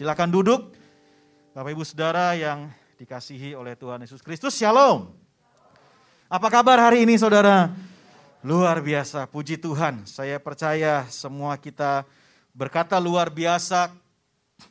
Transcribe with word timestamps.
Silakan 0.00 0.32
duduk. 0.32 0.72
Bapak 1.52 1.76
Ibu 1.76 1.84
Saudara 1.84 2.32
yang 2.32 2.72
dikasihi 2.96 3.52
oleh 3.52 3.76
Tuhan 3.76 4.00
Yesus 4.00 4.24
Kristus, 4.24 4.56
Shalom. 4.56 5.12
Apa 6.24 6.48
kabar 6.48 6.80
hari 6.80 7.04
ini 7.04 7.20
Saudara? 7.20 7.68
Luar 8.40 8.80
biasa, 8.80 9.28
puji 9.28 9.60
Tuhan. 9.60 10.08
Saya 10.08 10.40
percaya 10.40 11.04
semua 11.12 11.60
kita 11.60 12.08
berkata 12.56 12.96
luar 12.96 13.28
biasa 13.28 13.92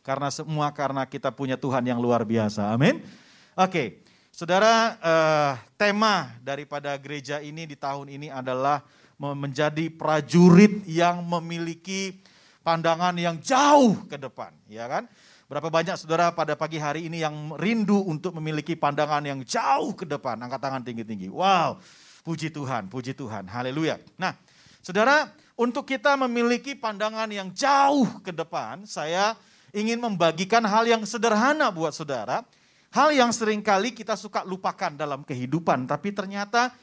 karena 0.02 0.34
semua 0.34 0.74
karena 0.74 1.06
kita 1.06 1.30
punya 1.30 1.62
Tuhan 1.62 1.86
yang 1.86 2.02
luar 2.02 2.26
biasa. 2.26 2.74
Amin. 2.74 3.06
Oke, 3.54 4.02
Saudara, 4.34 4.98
eh, 4.98 5.54
tema 5.78 6.34
daripada 6.42 6.98
gereja 6.98 7.38
ini 7.38 7.70
di 7.70 7.78
tahun 7.78 8.10
ini 8.10 8.34
adalah 8.34 8.82
menjadi 9.22 9.94
prajurit 9.94 10.90
yang 10.90 11.22
memiliki 11.22 12.18
pandangan 12.62 13.16
yang 13.16 13.40
jauh 13.40 14.06
ke 14.06 14.20
depan, 14.20 14.52
ya 14.68 14.86
kan? 14.86 15.08
Berapa 15.50 15.74
banyak 15.74 15.98
saudara 15.98 16.30
pada 16.30 16.54
pagi 16.54 16.78
hari 16.78 17.10
ini 17.10 17.26
yang 17.26 17.58
rindu 17.58 18.06
untuk 18.06 18.38
memiliki 18.38 18.78
pandangan 18.78 19.26
yang 19.26 19.42
jauh 19.42 19.98
ke 19.98 20.06
depan? 20.06 20.38
Angkat 20.38 20.62
tangan 20.62 20.82
tinggi-tinggi. 20.86 21.26
Wow, 21.26 21.82
puji 22.22 22.54
Tuhan, 22.54 22.86
puji 22.86 23.18
Tuhan. 23.18 23.50
Haleluya. 23.50 23.98
Nah, 24.22 24.38
saudara, 24.78 25.34
untuk 25.58 25.90
kita 25.90 26.14
memiliki 26.22 26.78
pandangan 26.78 27.26
yang 27.34 27.50
jauh 27.50 28.22
ke 28.22 28.30
depan, 28.30 28.86
saya 28.86 29.34
ingin 29.74 29.98
membagikan 29.98 30.62
hal 30.70 30.86
yang 30.86 31.02
sederhana 31.02 31.74
buat 31.74 31.98
saudara. 31.98 32.46
Hal 32.90 33.14
yang 33.14 33.30
sering 33.30 33.62
kali 33.62 33.94
kita 33.94 34.18
suka 34.18 34.42
lupakan 34.42 34.90
dalam 34.94 35.22
kehidupan, 35.22 35.86
tapi 35.86 36.10
ternyata 36.10 36.74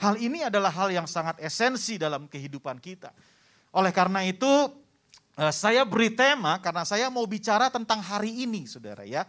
hal 0.00 0.16
ini 0.16 0.44
adalah 0.44 0.72
hal 0.72 0.88
yang 0.88 1.04
sangat 1.04 1.36
esensi 1.40 2.00
dalam 2.00 2.28
kehidupan 2.28 2.80
kita. 2.80 3.12
Oleh 3.76 3.92
karena 3.92 4.24
itu, 4.24 4.72
saya 5.48 5.88
beri 5.88 6.12
tema 6.12 6.60
karena 6.60 6.84
saya 6.84 7.08
mau 7.08 7.24
bicara 7.24 7.72
tentang 7.72 8.04
hari 8.04 8.44
ini, 8.44 8.68
saudara 8.68 9.08
ya. 9.08 9.24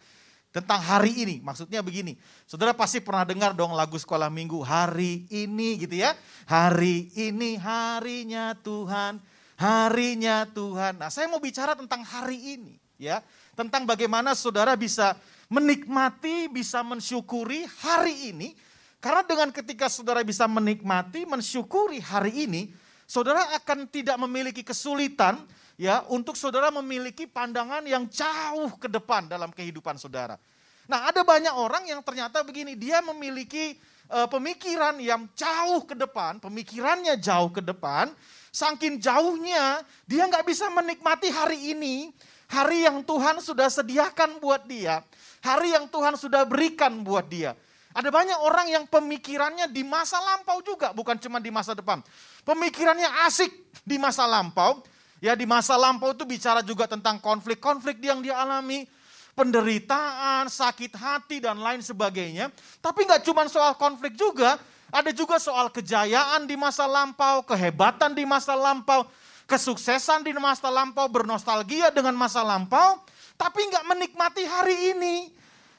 Tentang 0.51 0.83
hari 0.83 1.15
ini, 1.23 1.39
maksudnya 1.39 1.79
begini. 1.79 2.19
Saudara 2.43 2.75
pasti 2.75 2.99
pernah 2.99 3.23
dengar 3.23 3.55
dong 3.55 3.71
lagu 3.71 3.95
sekolah 3.95 4.27
minggu, 4.27 4.59
hari 4.59 5.23
ini 5.31 5.79
gitu 5.79 5.95
ya. 5.95 6.11
Hari 6.43 7.07
ini 7.15 7.55
harinya 7.55 8.51
Tuhan, 8.59 9.23
harinya 9.55 10.43
Tuhan. 10.51 10.99
Nah 10.99 11.07
saya 11.07 11.31
mau 11.31 11.39
bicara 11.39 11.71
tentang 11.71 12.03
hari 12.03 12.59
ini 12.59 12.75
ya. 12.99 13.23
Tentang 13.55 13.87
bagaimana 13.87 14.35
saudara 14.35 14.75
bisa 14.75 15.15
menikmati, 15.47 16.51
bisa 16.51 16.83
mensyukuri 16.83 17.63
hari 17.79 18.35
ini. 18.35 18.51
Karena 18.99 19.23
dengan 19.23 19.55
ketika 19.55 19.87
saudara 19.87 20.19
bisa 20.19 20.51
menikmati, 20.51 21.23
mensyukuri 21.23 22.03
hari 22.03 22.43
ini, 22.43 22.75
saudara 23.07 23.55
akan 23.55 23.87
tidak 23.87 24.19
memiliki 24.19 24.67
kesulitan 24.67 25.39
ya 25.81 26.05
untuk 26.13 26.37
saudara 26.37 26.69
memiliki 26.69 27.25
pandangan 27.25 27.81
yang 27.89 28.05
jauh 28.05 28.77
ke 28.77 28.85
depan 28.85 29.25
dalam 29.25 29.49
kehidupan 29.49 29.97
saudara. 29.97 30.37
Nah, 30.85 31.09
ada 31.09 31.25
banyak 31.25 31.49
orang 31.57 31.89
yang 31.89 32.05
ternyata 32.05 32.45
begini, 32.45 32.77
dia 32.77 33.01
memiliki 33.01 33.73
uh, 34.13 34.29
pemikiran 34.29 35.01
yang 35.01 35.25
jauh 35.33 35.81
ke 35.89 35.97
depan, 35.97 36.37
pemikirannya 36.37 37.17
jauh 37.17 37.49
ke 37.49 37.65
depan, 37.65 38.13
saking 38.53 39.01
jauhnya 39.01 39.81
dia 40.05 40.29
nggak 40.29 40.45
bisa 40.45 40.69
menikmati 40.69 41.33
hari 41.33 41.73
ini, 41.73 42.13
hari 42.45 42.85
yang 42.85 43.01
Tuhan 43.01 43.41
sudah 43.41 43.65
sediakan 43.65 44.37
buat 44.37 44.69
dia, 44.69 45.01
hari 45.41 45.73
yang 45.73 45.89
Tuhan 45.89 46.13
sudah 46.13 46.45
berikan 46.45 47.01
buat 47.01 47.25
dia. 47.25 47.57
Ada 47.91 48.13
banyak 48.13 48.37
orang 48.37 48.67
yang 48.69 48.85
pemikirannya 48.85 49.65
di 49.67 49.81
masa 49.81 50.21
lampau 50.21 50.61
juga, 50.61 50.93
bukan 50.93 51.17
cuma 51.17 51.41
di 51.41 51.49
masa 51.49 51.73
depan. 51.73 52.05
Pemikirannya 52.45 53.27
asik 53.27 53.51
di 53.83 53.99
masa 53.99 54.23
lampau, 54.29 54.79
Ya 55.21 55.37
di 55.37 55.45
masa 55.45 55.77
lampau 55.77 56.17
itu 56.17 56.25
bicara 56.25 56.65
juga 56.65 56.89
tentang 56.89 57.21
konflik-konflik 57.21 58.01
yang 58.01 58.25
dia 58.25 58.41
alami, 58.41 58.89
penderitaan, 59.37 60.49
sakit 60.49 60.97
hati 60.97 61.37
dan 61.37 61.61
lain 61.61 61.85
sebagainya. 61.85 62.49
Tapi 62.81 63.05
nggak 63.05 63.21
cuma 63.29 63.45
soal 63.45 63.77
konflik 63.77 64.17
juga, 64.17 64.57
ada 64.89 65.13
juga 65.13 65.37
soal 65.37 65.69
kejayaan 65.69 66.49
di 66.49 66.57
masa 66.57 66.89
lampau, 66.89 67.45
kehebatan 67.45 68.17
di 68.17 68.25
masa 68.25 68.57
lampau, 68.57 69.05
kesuksesan 69.45 70.25
di 70.25 70.33
masa 70.35 70.73
lampau, 70.73 71.05
bernostalgia 71.05 71.93
dengan 71.93 72.17
masa 72.17 72.41
lampau, 72.41 73.05
tapi 73.37 73.61
nggak 73.69 73.85
menikmati 73.85 74.43
hari 74.49 74.97
ini. 74.97 75.29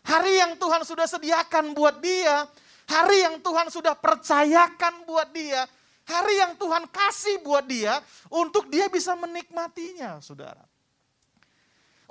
Hari 0.02 0.38
yang 0.38 0.54
Tuhan 0.54 0.86
sudah 0.86 1.06
sediakan 1.10 1.74
buat 1.74 1.98
dia, 1.98 2.46
hari 2.90 3.26
yang 3.26 3.42
Tuhan 3.42 3.70
sudah 3.70 3.98
percayakan 3.98 5.02
buat 5.06 5.30
dia, 5.34 5.66
Hari 6.02 6.34
yang 6.42 6.52
Tuhan 6.58 6.90
kasih 6.90 7.40
buat 7.46 7.62
dia 7.62 8.02
untuk 8.26 8.66
dia 8.66 8.90
bisa 8.90 9.14
menikmatinya, 9.14 10.18
saudara. 10.18 10.66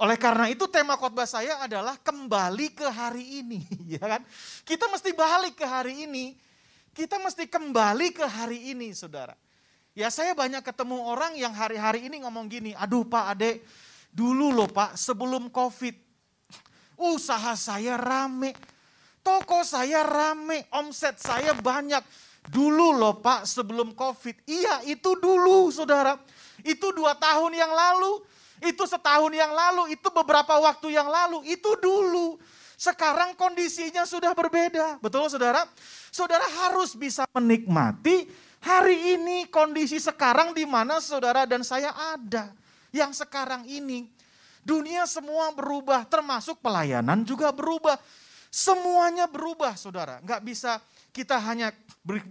Oleh 0.02 0.18
karena 0.18 0.50
itu 0.50 0.66
tema 0.66 0.97
khotbah 0.97 1.29
saya 1.29 1.62
adalah 1.62 1.94
kembali 2.00 2.74
ke 2.74 2.88
hari 2.90 3.46
ini, 3.46 3.62
ya 4.00 4.02
kan? 4.02 4.22
Kita 4.66 4.90
mesti 4.90 5.12
balik 5.13 5.62
ke 5.62 5.66
hari 5.68 6.09
ini. 6.09 6.34
Kita 6.91 7.22
mesti 7.22 7.47
kembali 7.47 8.12
ke 8.12 8.25
hari 8.25 8.74
ini, 8.75 8.91
saudara. 8.91 9.38
Ya 9.91 10.08
saya 10.08 10.31
banyak 10.31 10.63
ketemu 10.63 11.03
orang 11.03 11.35
yang 11.35 11.52
hari-hari 11.52 12.08
ini 12.08 12.23
ngomong 12.23 12.47
gini, 12.47 12.72
aduh 12.73 13.03
Pak 13.03 13.25
Ade, 13.35 13.59
dulu 14.08 14.56
loh 14.56 14.68
Pak 14.72 14.96
sebelum 14.96 15.52
COVID, 15.52 15.96
usaha 16.96 17.53
saya 17.59 18.00
rame, 18.00 18.56
toko 19.19 19.68
saya 19.68 20.08
rame, 20.08 20.63
omset 20.72 21.19
saya 21.19 21.52
banyak, 21.59 22.00
Dulu 22.50 22.97
loh 22.97 23.22
Pak 23.22 23.46
sebelum 23.46 23.94
COVID. 23.94 24.50
Iya 24.50 24.81
itu 24.90 25.13
dulu 25.22 25.69
saudara. 25.69 26.18
Itu 26.66 26.90
dua 26.90 27.13
tahun 27.13 27.53
yang 27.53 27.69
lalu. 27.69 28.25
Itu 28.62 28.85
setahun 28.90 29.29
yang 29.34 29.53
lalu. 29.53 29.94
Itu 29.94 30.09
beberapa 30.09 30.57
waktu 30.57 30.94
yang 30.94 31.09
lalu. 31.09 31.46
Itu 31.46 31.78
dulu. 31.78 32.41
Sekarang 32.81 33.38
kondisinya 33.38 34.09
sudah 34.09 34.34
berbeda. 34.34 34.97
Betul 34.97 35.29
saudara? 35.29 35.69
Saudara 36.09 36.46
harus 36.66 36.97
bisa 36.97 37.29
menikmati 37.29 38.25
hari 38.58 39.18
ini 39.18 39.46
kondisi 39.53 40.02
sekarang 40.02 40.58
di 40.58 40.66
mana 40.66 40.97
saudara 40.97 41.46
dan 41.46 41.62
saya 41.62 41.94
ada. 42.18 42.50
Yang 42.90 43.22
sekarang 43.22 43.69
ini. 43.69 44.09
Dunia 44.62 45.09
semua 45.09 45.50
berubah 45.53 46.06
termasuk 46.06 46.62
pelayanan 46.62 47.22
juga 47.25 47.50
berubah. 47.50 47.97
Semuanya 48.50 49.25
berubah 49.29 49.73
saudara. 49.78 50.22
Nggak 50.22 50.41
bisa 50.41 50.81
kita 51.11 51.38
hanya 51.38 51.75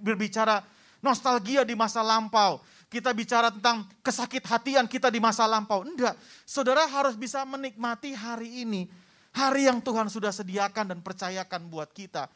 berbicara 0.00 0.64
nostalgia 1.04 1.62
di 1.64 1.76
masa 1.76 2.00
lampau. 2.00 2.60
Kita 2.90 3.14
bicara 3.14 3.54
tentang 3.54 3.86
kesakit 4.02 4.42
hatian 4.50 4.90
kita 4.90 5.14
di 5.14 5.22
masa 5.22 5.46
lampau. 5.46 5.86
Enggak, 5.86 6.18
saudara 6.42 6.90
harus 6.90 7.14
bisa 7.14 7.46
menikmati 7.46 8.18
hari 8.18 8.66
ini. 8.66 8.90
Hari 9.30 9.70
yang 9.70 9.78
Tuhan 9.78 10.10
sudah 10.10 10.34
sediakan 10.34 10.90
dan 10.90 10.98
percayakan 10.98 11.70
buat 11.70 11.94
kita. 11.94 12.26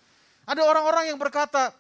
Ada 0.47 0.63
orang-orang 0.63 1.11
yang 1.11 1.19
berkata, 1.19 1.75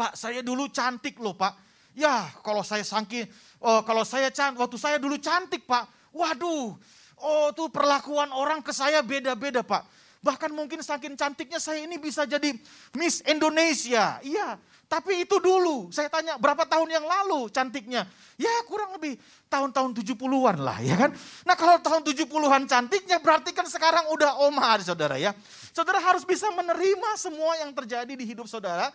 Pak 0.00 0.16
saya 0.16 0.40
dulu 0.40 0.72
cantik 0.72 1.20
loh 1.20 1.36
Pak. 1.36 1.52
Ya 1.92 2.24
kalau 2.40 2.64
saya 2.64 2.80
sangki, 2.80 3.28
oh, 3.60 3.84
kalau 3.84 4.00
saya 4.08 4.32
cantik, 4.32 4.56
waktu 4.64 4.78
saya 4.80 4.96
dulu 4.96 5.20
cantik 5.20 5.68
Pak. 5.68 6.16
Waduh, 6.16 6.72
oh 7.20 7.46
tuh 7.52 7.68
perlakuan 7.68 8.32
orang 8.32 8.64
ke 8.64 8.72
saya 8.72 9.04
beda-beda 9.04 9.60
Pak 9.60 9.99
Bahkan 10.20 10.52
mungkin 10.52 10.84
saking 10.84 11.16
cantiknya 11.16 11.56
saya 11.56 11.80
ini 11.80 11.96
bisa 11.96 12.28
jadi 12.28 12.52
Miss 12.92 13.24
Indonesia. 13.24 14.20
Iya, 14.20 14.60
tapi 14.84 15.24
itu 15.24 15.40
dulu. 15.40 15.88
Saya 15.88 16.12
tanya 16.12 16.36
berapa 16.36 16.66
tahun 16.68 16.92
yang 16.92 17.06
lalu 17.08 17.48
cantiknya? 17.48 18.04
Ya 18.36 18.52
kurang 18.68 18.98
lebih 18.98 19.16
tahun-tahun 19.48 19.96
70-an 19.96 20.60
lah 20.60 20.82
ya 20.84 20.98
kan. 20.98 21.14
Nah 21.48 21.56
kalau 21.56 21.80
tahun 21.80 22.04
70-an 22.04 22.68
cantiknya 22.68 23.16
berarti 23.22 23.54
kan 23.54 23.64
sekarang 23.70 24.10
udah 24.10 24.44
omah 24.44 24.82
saudara 24.82 25.16
ya. 25.16 25.32
Saudara 25.70 26.02
harus 26.02 26.26
bisa 26.26 26.50
menerima 26.50 27.10
semua 27.14 27.56
yang 27.62 27.70
terjadi 27.70 28.12
di 28.12 28.24
hidup 28.28 28.50
saudara 28.50 28.90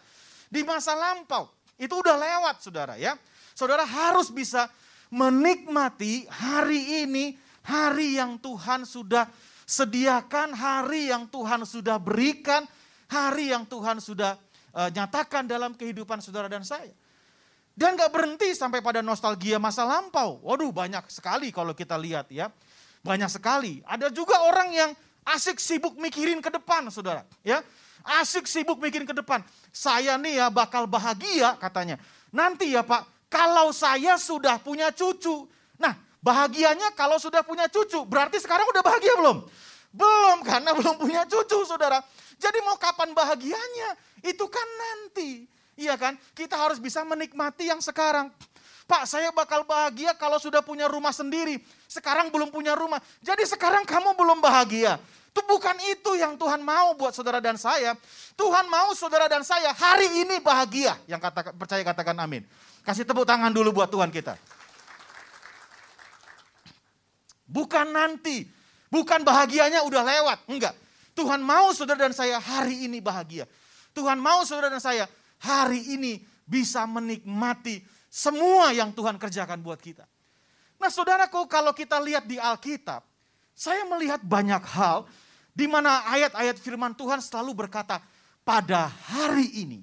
di 0.52 0.62
masa 0.62 0.94
lampau. 0.94 1.50
Itu 1.80 2.04
udah 2.04 2.16
lewat 2.20 2.62
saudara 2.62 3.00
ya. 3.02 3.18
Saudara 3.56 3.88
harus 3.88 4.28
bisa 4.30 4.68
menikmati 5.08 6.28
hari 6.28 7.08
ini, 7.08 7.40
hari 7.64 8.20
yang 8.20 8.36
Tuhan 8.36 8.84
sudah 8.84 9.32
Sediakan 9.66 10.54
hari 10.54 11.10
yang 11.10 11.26
Tuhan 11.26 11.66
sudah 11.66 11.98
berikan, 11.98 12.70
hari 13.10 13.50
yang 13.50 13.66
Tuhan 13.66 13.98
sudah 13.98 14.38
uh, 14.78 14.90
nyatakan 14.94 15.50
dalam 15.50 15.74
kehidupan 15.74 16.22
saudara 16.22 16.46
dan 16.46 16.62
saya. 16.62 16.94
Dan 17.76 18.00
gak 18.00 18.14
berhenti 18.14 18.56
sampai 18.56 18.80
pada 18.80 19.02
nostalgia 19.02 19.60
masa 19.60 19.84
lampau. 19.84 20.40
Waduh 20.46 20.72
banyak 20.72 21.10
sekali 21.12 21.52
kalau 21.52 21.76
kita 21.76 22.00
lihat 22.00 22.32
ya. 22.32 22.48
Banyak 23.04 23.28
sekali. 23.28 23.84
Ada 23.84 24.14
juga 24.14 24.48
orang 24.48 24.72
yang 24.72 24.92
asik 25.28 25.60
sibuk 25.60 25.98
mikirin 26.00 26.40
ke 26.40 26.48
depan 26.54 26.88
saudara. 26.94 27.26
ya 27.44 27.60
Asik 28.06 28.46
sibuk 28.46 28.78
mikirin 28.78 29.10
ke 29.10 29.18
depan. 29.18 29.42
Saya 29.74 30.16
nih 30.16 30.46
ya 30.46 30.48
bakal 30.54 30.86
bahagia 30.86 31.58
katanya. 31.58 31.98
Nanti 32.30 32.70
ya 32.70 32.86
Pak, 32.86 33.28
kalau 33.34 33.74
saya 33.74 34.16
sudah 34.22 34.62
punya 34.62 34.94
cucu. 34.94 35.50
Nah 35.82 36.05
Bahagianya 36.26 36.90
kalau 36.98 37.22
sudah 37.22 37.46
punya 37.46 37.70
cucu, 37.70 38.02
berarti 38.10 38.42
sekarang 38.42 38.66
udah 38.74 38.82
bahagia 38.82 39.14
belum? 39.14 39.46
Belum, 39.94 40.38
karena 40.42 40.74
belum 40.82 40.98
punya 40.98 41.22
cucu 41.30 41.62
saudara. 41.70 42.02
Jadi 42.42 42.66
mau 42.66 42.82
kapan 42.82 43.14
bahagianya? 43.14 43.94
Itu 44.26 44.50
kan 44.50 44.66
nanti. 44.66 45.46
Iya 45.78 45.94
kan? 45.94 46.18
Kita 46.34 46.58
harus 46.58 46.82
bisa 46.82 47.06
menikmati 47.06 47.70
yang 47.70 47.78
sekarang. 47.78 48.34
Pak 48.86 49.06
saya 49.06 49.30
bakal 49.30 49.66
bahagia 49.70 50.18
kalau 50.18 50.42
sudah 50.42 50.66
punya 50.66 50.90
rumah 50.90 51.14
sendiri. 51.14 51.62
Sekarang 51.86 52.34
belum 52.34 52.50
punya 52.50 52.74
rumah. 52.74 52.98
Jadi 53.22 53.46
sekarang 53.46 53.86
kamu 53.86 54.18
belum 54.18 54.42
bahagia. 54.42 54.98
Itu 55.30 55.46
bukan 55.46 55.78
itu 55.94 56.16
yang 56.18 56.40
Tuhan 56.42 56.64
mau 56.64 56.98
buat 56.98 57.14
saudara 57.14 57.38
dan 57.38 57.60
saya. 57.60 57.94
Tuhan 58.34 58.66
mau 58.66 58.94
saudara 58.98 59.30
dan 59.30 59.46
saya 59.46 59.74
hari 59.78 60.26
ini 60.26 60.42
bahagia. 60.42 60.98
Yang 61.06 61.22
kata, 61.28 61.40
percaya 61.54 61.84
katakan 61.86 62.18
amin. 62.18 62.42
Kasih 62.82 63.06
tepuk 63.06 63.26
tangan 63.30 63.54
dulu 63.54 63.82
buat 63.82 63.90
Tuhan 63.90 64.10
kita. 64.10 64.38
Bukan 67.46 67.94
nanti. 67.94 68.46
Bukan 68.90 69.26
bahagianya 69.26 69.86
udah 69.86 70.04
lewat. 70.06 70.40
Enggak. 70.50 70.74
Tuhan 71.16 71.40
mau 71.40 71.72
saudara 71.72 72.12
dan 72.12 72.14
saya 72.14 72.38
hari 72.38 72.86
ini 72.86 73.00
bahagia. 73.00 73.48
Tuhan 73.96 74.20
mau 74.20 74.44
saudara 74.44 74.68
dan 74.68 74.84
saya 74.84 75.08
hari 75.40 75.96
ini 75.96 76.20
bisa 76.44 76.84
menikmati 76.84 77.80
semua 78.12 78.76
yang 78.76 78.92
Tuhan 78.92 79.16
kerjakan 79.16 79.64
buat 79.64 79.80
kita. 79.80 80.04
Nah 80.76 80.92
saudaraku 80.92 81.48
kalau 81.48 81.72
kita 81.72 82.00
lihat 82.04 82.28
di 82.28 82.36
Alkitab, 82.36 83.00
saya 83.56 83.88
melihat 83.88 84.20
banyak 84.20 84.60
hal 84.76 85.08
di 85.56 85.72
mana 85.72 86.04
ayat-ayat 86.12 86.60
firman 86.60 86.92
Tuhan 86.92 87.24
selalu 87.24 87.66
berkata, 87.66 88.04
pada 88.44 88.92
hari 88.92 89.64
ini, 89.64 89.80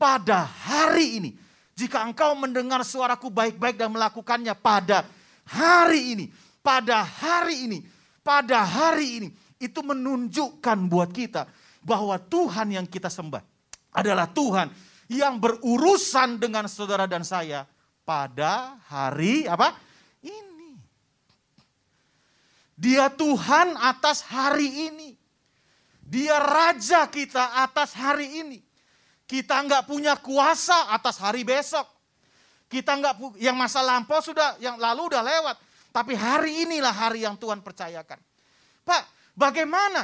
pada 0.00 0.48
hari 0.48 1.20
ini, 1.20 1.30
jika 1.76 2.02
engkau 2.02 2.32
mendengar 2.34 2.80
suaraku 2.82 3.28
baik-baik 3.28 3.76
dan 3.76 3.92
melakukannya 3.92 4.56
pada 4.56 5.04
hari 5.44 6.16
ini, 6.16 6.24
pada 6.64 7.04
hari 7.04 7.68
ini, 7.68 7.78
pada 8.24 8.64
hari 8.64 9.20
ini, 9.20 9.28
itu 9.60 9.84
menunjukkan 9.84 10.78
buat 10.88 11.12
kita 11.12 11.44
bahwa 11.84 12.16
Tuhan 12.16 12.72
yang 12.72 12.86
kita 12.88 13.12
sembah 13.12 13.44
adalah 13.92 14.24
Tuhan 14.32 14.72
yang 15.12 15.36
berurusan 15.36 16.40
dengan 16.40 16.64
saudara 16.64 17.04
dan 17.04 17.20
saya 17.20 17.68
pada 18.08 18.80
hari 18.88 19.44
apa? 19.44 19.76
Ini. 20.24 20.80
Dia 22.74 23.12
Tuhan 23.12 23.76
atas 23.76 24.24
hari 24.24 24.88
ini. 24.88 25.12
Dia 26.04 26.40
raja 26.40 27.08
kita 27.08 27.60
atas 27.64 27.92
hari 27.92 28.40
ini. 28.44 28.58
Kita 29.24 29.60
nggak 29.64 29.88
punya 29.88 30.16
kuasa 30.20 30.92
atas 30.92 31.16
hari 31.20 31.44
besok. 31.44 31.88
Kita 32.68 32.96
nggak 32.96 33.40
yang 33.40 33.56
masa 33.56 33.80
lampau 33.80 34.20
sudah 34.20 34.56
yang 34.60 34.76
lalu 34.76 35.12
udah 35.12 35.22
lewat. 35.24 35.56
Tapi 35.94 36.18
hari 36.18 36.66
inilah 36.66 36.90
hari 36.90 37.22
yang 37.22 37.38
Tuhan 37.38 37.62
percayakan. 37.62 38.18
Pak, 38.82 39.02
bagaimana 39.38 40.02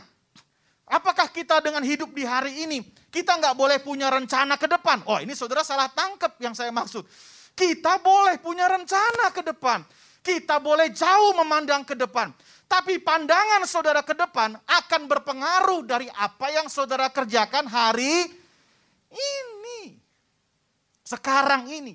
Apakah 0.90 1.30
kita 1.30 1.62
dengan 1.62 1.86
hidup 1.86 2.10
di 2.10 2.26
hari 2.26 2.66
ini, 2.66 2.82
kita 3.14 3.38
nggak 3.38 3.54
boleh 3.54 3.78
punya 3.78 4.10
rencana 4.10 4.58
ke 4.58 4.66
depan? 4.66 5.06
Oh 5.06 5.22
ini 5.22 5.38
saudara 5.38 5.62
salah 5.62 5.86
tangkap 5.86 6.34
yang 6.42 6.50
saya 6.50 6.74
maksud. 6.74 7.06
Kita 7.54 8.02
boleh 8.02 8.42
punya 8.42 8.66
rencana 8.66 9.30
ke 9.30 9.46
depan. 9.46 9.86
Kita 10.18 10.58
boleh 10.58 10.90
jauh 10.90 11.30
memandang 11.38 11.86
ke 11.86 11.94
depan. 11.94 12.34
Tapi 12.66 12.98
pandangan 12.98 13.62
saudara 13.70 14.02
ke 14.02 14.18
depan 14.18 14.58
akan 14.66 15.02
berpengaruh 15.06 15.86
dari 15.86 16.10
apa 16.10 16.50
yang 16.50 16.66
saudara 16.66 17.06
kerjakan 17.06 17.70
hari 17.70 18.26
ini. 19.14 19.94
Sekarang 21.06 21.70
ini. 21.70 21.94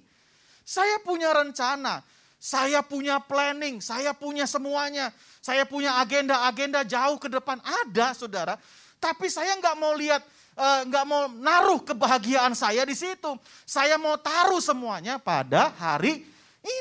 Saya 0.64 1.04
punya 1.04 1.36
rencana. 1.36 2.00
Saya 2.46 2.86
punya 2.86 3.18
planning. 3.18 3.82
Saya 3.82 4.14
punya 4.14 4.46
semuanya. 4.46 5.10
Saya 5.42 5.66
punya 5.66 5.98
agenda-agenda 5.98 6.86
jauh 6.86 7.18
ke 7.18 7.26
depan. 7.26 7.58
Ada 7.66 8.14
saudara. 8.14 8.54
Tapi 9.02 9.34
saya 9.34 9.58
nggak 9.58 9.74
mau 9.82 9.98
lihat, 9.98 10.22
eh, 10.54 10.82
nggak 10.86 11.06
mau 11.10 11.26
naruh 11.26 11.82
kebahagiaan 11.82 12.54
saya 12.54 12.86
di 12.86 12.94
situ. 12.94 13.34
Saya 13.66 13.98
mau 13.98 14.14
taruh 14.22 14.62
semuanya 14.62 15.18
pada 15.18 15.74
hari 15.74 16.22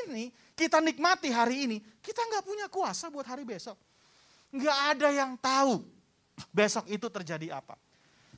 ini. 0.05 0.29
Kita 0.53 0.77
nikmati 0.85 1.33
hari 1.33 1.65
ini. 1.65 1.77
Kita 1.97 2.21
nggak 2.21 2.45
punya 2.45 2.69
kuasa 2.69 3.09
buat 3.09 3.25
hari 3.25 3.41
besok. 3.41 3.73
Nggak 4.53 4.77
ada 4.93 5.09
yang 5.09 5.33
tahu 5.41 5.81
besok 6.53 6.85
itu 6.93 7.09
terjadi 7.09 7.57
apa. 7.57 7.73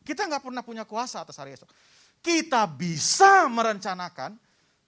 Kita 0.07 0.23
nggak 0.23 0.47
pernah 0.47 0.63
punya 0.63 0.88
kuasa 0.88 1.27
atas 1.27 1.35
hari 1.35 1.59
esok. 1.59 1.68
Kita 2.23 2.63
bisa 2.71 3.51
merencanakan, 3.51 4.39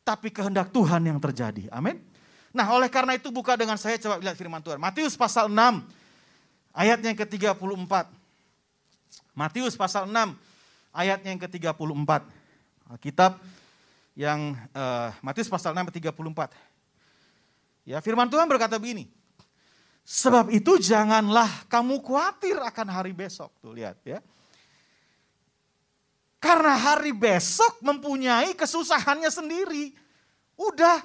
tapi 0.08 0.32
kehendak 0.32 0.72
Tuhan 0.72 1.04
yang 1.04 1.20
terjadi. 1.20 1.68
Amin. 1.76 2.10
Nah 2.50 2.66
oleh 2.74 2.90
karena 2.90 3.14
itu 3.14 3.30
buka 3.30 3.54
dengan 3.54 3.78
saya 3.78 3.98
coba 4.02 4.18
lihat 4.18 4.34
firman 4.34 4.62
Tuhan. 4.62 4.82
Matius 4.82 5.14
pasal 5.14 5.50
6 5.50 5.56
ayatnya 6.74 7.14
yang 7.14 7.20
ke-34. 7.22 7.94
Matius 9.38 9.78
pasal 9.78 10.10
6 10.10 10.14
ayatnya 10.94 11.30
yang 11.34 11.42
ke-34. 11.42 12.12
Kitab 12.98 13.38
yang 14.18 14.58
uh, 14.74 15.14
Matius 15.22 15.46
pasal 15.46 15.78
6 15.78 15.80
ayat 15.80 16.14
34. 16.14 17.90
Ya, 17.90 17.98
firman 18.02 18.30
Tuhan 18.30 18.50
berkata 18.50 18.78
begini. 18.82 19.10
Sebab 20.10 20.50
itu 20.50 20.82
janganlah 20.82 21.70
kamu 21.70 22.02
khawatir 22.02 22.58
akan 22.58 22.88
hari 22.90 23.14
besok. 23.14 23.54
Tuh 23.62 23.78
lihat 23.78 24.02
ya. 24.02 24.18
Karena 26.42 26.74
hari 26.74 27.14
besok 27.14 27.78
mempunyai 27.84 28.58
kesusahannya 28.58 29.30
sendiri. 29.30 29.92
Udah, 30.56 31.04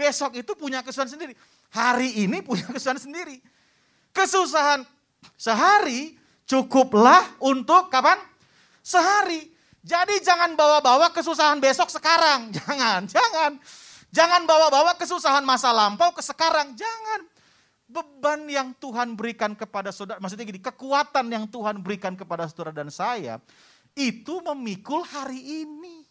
besok 0.00 0.40
itu 0.40 0.56
punya 0.56 0.80
kesusahan 0.80 1.12
sendiri. 1.12 1.36
Hari 1.68 2.24
ini 2.24 2.40
punya 2.40 2.64
kesusahan 2.72 2.96
sendiri. 2.96 3.36
Kesusahan 4.16 4.88
sehari 5.36 6.20
Cukuplah 6.50 7.38
untuk 7.38 7.86
kapan? 7.94 8.18
Sehari. 8.82 9.46
Jadi 9.86 10.18
jangan 10.18 10.58
bawa-bawa 10.58 11.14
kesusahan 11.14 11.62
besok 11.62 11.94
sekarang. 11.94 12.50
Jangan, 12.58 13.06
jangan. 13.06 13.52
Jangan 14.10 14.42
bawa-bawa 14.50 14.98
kesusahan 14.98 15.46
masa 15.46 15.70
lampau 15.70 16.10
ke 16.10 16.18
sekarang. 16.18 16.74
Jangan. 16.74 17.22
Beban 17.86 18.50
yang 18.50 18.74
Tuhan 18.82 19.14
berikan 19.14 19.54
kepada 19.54 19.94
saudara, 19.94 20.18
maksudnya 20.22 20.46
gini, 20.46 20.62
kekuatan 20.62 21.26
yang 21.26 21.46
Tuhan 21.46 21.82
berikan 21.82 22.14
kepada 22.14 22.46
saudara 22.46 22.70
dan 22.70 22.90
saya, 22.90 23.42
itu 23.94 24.42
memikul 24.42 25.02
hari 25.06 25.66
ini. 25.66 26.06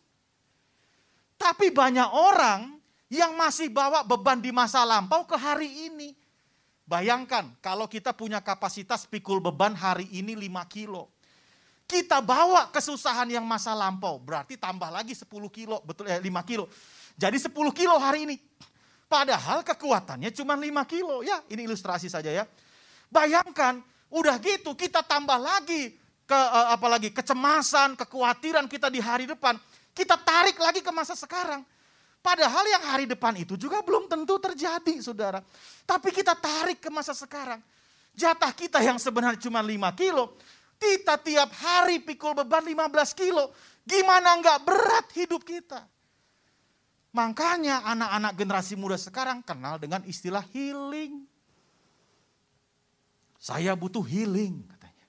Tapi 1.39 1.71
banyak 1.71 2.09
orang 2.11 2.78
yang 3.09 3.33
masih 3.33 3.73
bawa 3.73 4.05
beban 4.05 4.37
di 4.37 4.53
masa 4.53 4.85
lampau 4.85 5.25
ke 5.25 5.33
hari 5.33 5.89
ini. 5.89 6.13
Bayangkan 6.85 7.53
kalau 7.61 7.85
kita 7.85 8.13
punya 8.13 8.41
kapasitas 8.41 9.05
pikul 9.05 9.41
beban 9.41 9.77
hari 9.77 10.09
ini 10.09 10.33
5 10.33 10.65
kilo. 10.69 11.09
Kita 11.89 12.21
bawa 12.21 12.69
kesusahan 12.69 13.25
yang 13.33 13.45
masa 13.45 13.73
lampau, 13.73 14.21
berarti 14.21 14.61
tambah 14.61 14.93
lagi 14.93 15.17
10 15.17 15.25
kilo, 15.49 15.81
betul 15.81 16.05
eh, 16.05 16.21
5 16.21 16.29
kilo. 16.45 16.69
Jadi 17.17 17.37
10 17.41 17.49
kilo 17.73 17.97
hari 17.97 18.29
ini. 18.29 18.37
Padahal 19.09 19.65
kekuatannya 19.65 20.29
cuma 20.29 20.53
5 20.53 20.69
kilo. 20.85 21.25
Ya 21.25 21.41
ini 21.49 21.65
ilustrasi 21.65 22.09
saja 22.09 22.29
ya. 22.29 22.45
Bayangkan 23.09 23.81
udah 24.13 24.37
gitu 24.37 24.77
kita 24.77 25.01
tambah 25.01 25.37
lagi 25.41 25.97
ke 26.29 26.37
eh, 26.37 26.67
apalagi 26.73 27.09
kecemasan, 27.09 27.97
kekhawatiran 27.97 28.69
kita 28.69 28.89
di 28.93 29.01
hari 29.01 29.25
depan. 29.25 29.57
Kita 29.97 30.13
tarik 30.13 30.61
lagi 30.61 30.85
ke 30.85 30.93
masa 30.93 31.17
sekarang. 31.17 31.65
Padahal 32.19 32.67
yang 32.67 32.83
hari 32.83 33.07
depan 33.07 33.31
itu 33.39 33.55
juga 33.55 33.79
belum 33.79 34.11
tentu 34.11 34.35
terjadi, 34.37 34.99
saudara. 34.99 35.39
Tapi 35.87 36.11
kita 36.11 36.35
tarik 36.35 36.83
ke 36.83 36.91
masa 36.91 37.15
sekarang. 37.15 37.63
Jatah 38.11 38.51
kita 38.51 38.83
yang 38.83 38.99
sebenarnya 38.99 39.39
cuma 39.39 39.63
5 39.63 39.95
kilo, 39.95 40.35
kita 40.75 41.15
tiap 41.23 41.49
hari 41.55 42.03
pikul 42.03 42.35
beban 42.43 42.67
15 42.67 43.15
kilo. 43.15 43.55
Gimana 43.87 44.35
nggak 44.35 44.59
berat 44.67 45.07
hidup 45.15 45.47
kita? 45.47 45.87
Makanya 47.09 47.87
anak-anak 47.89 48.33
generasi 48.37 48.75
muda 48.77 48.99
sekarang 48.99 49.41
kenal 49.41 49.81
dengan 49.81 50.05
istilah 50.05 50.45
healing. 50.53 51.25
Saya 53.39 53.73
butuh 53.73 54.03
healing 54.03 54.61
katanya. 54.67 55.07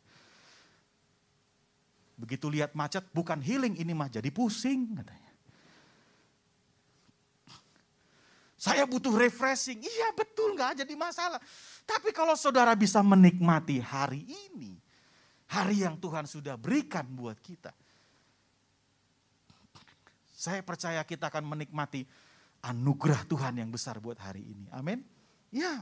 Begitu 2.16 2.46
lihat 2.48 2.72
macet, 2.72 3.04
bukan 3.12 3.42
healing 3.42 3.76
ini 3.76 3.92
mah 3.92 4.08
jadi 4.08 4.30
pusing 4.32 4.96
katanya. 4.96 5.19
Saya 8.60 8.84
butuh 8.84 9.16
refreshing. 9.16 9.80
Iya 9.80 10.12
betul 10.12 10.52
nggak 10.52 10.84
jadi 10.84 10.92
masalah. 10.92 11.40
Tapi 11.88 12.12
kalau 12.12 12.36
saudara 12.36 12.76
bisa 12.76 13.00
menikmati 13.00 13.80
hari 13.80 14.28
ini, 14.28 14.76
hari 15.48 15.80
yang 15.80 15.96
Tuhan 15.96 16.28
sudah 16.28 16.60
berikan 16.60 17.08
buat 17.08 17.40
kita. 17.40 17.72
Saya 20.36 20.60
percaya 20.60 21.00
kita 21.08 21.32
akan 21.32 21.48
menikmati 21.48 22.04
anugerah 22.60 23.24
Tuhan 23.24 23.64
yang 23.64 23.72
besar 23.72 23.96
buat 23.96 24.20
hari 24.20 24.44
ini. 24.44 24.68
Amin. 24.76 25.00
Ya, 25.48 25.80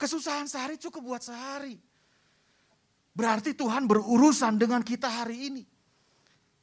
kesusahan 0.00 0.48
sehari 0.48 0.80
cukup 0.80 1.04
buat 1.04 1.20
sehari. 1.20 1.76
Berarti 3.12 3.52
Tuhan 3.52 3.84
berurusan 3.84 4.56
dengan 4.56 4.80
kita 4.80 5.04
hari 5.04 5.52
ini. 5.52 5.62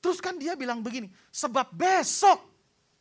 Terus 0.01 0.17
kan 0.17 0.41
dia 0.41 0.57
bilang 0.57 0.81
begini, 0.81 1.13
sebab 1.29 1.69
besok 1.77 2.56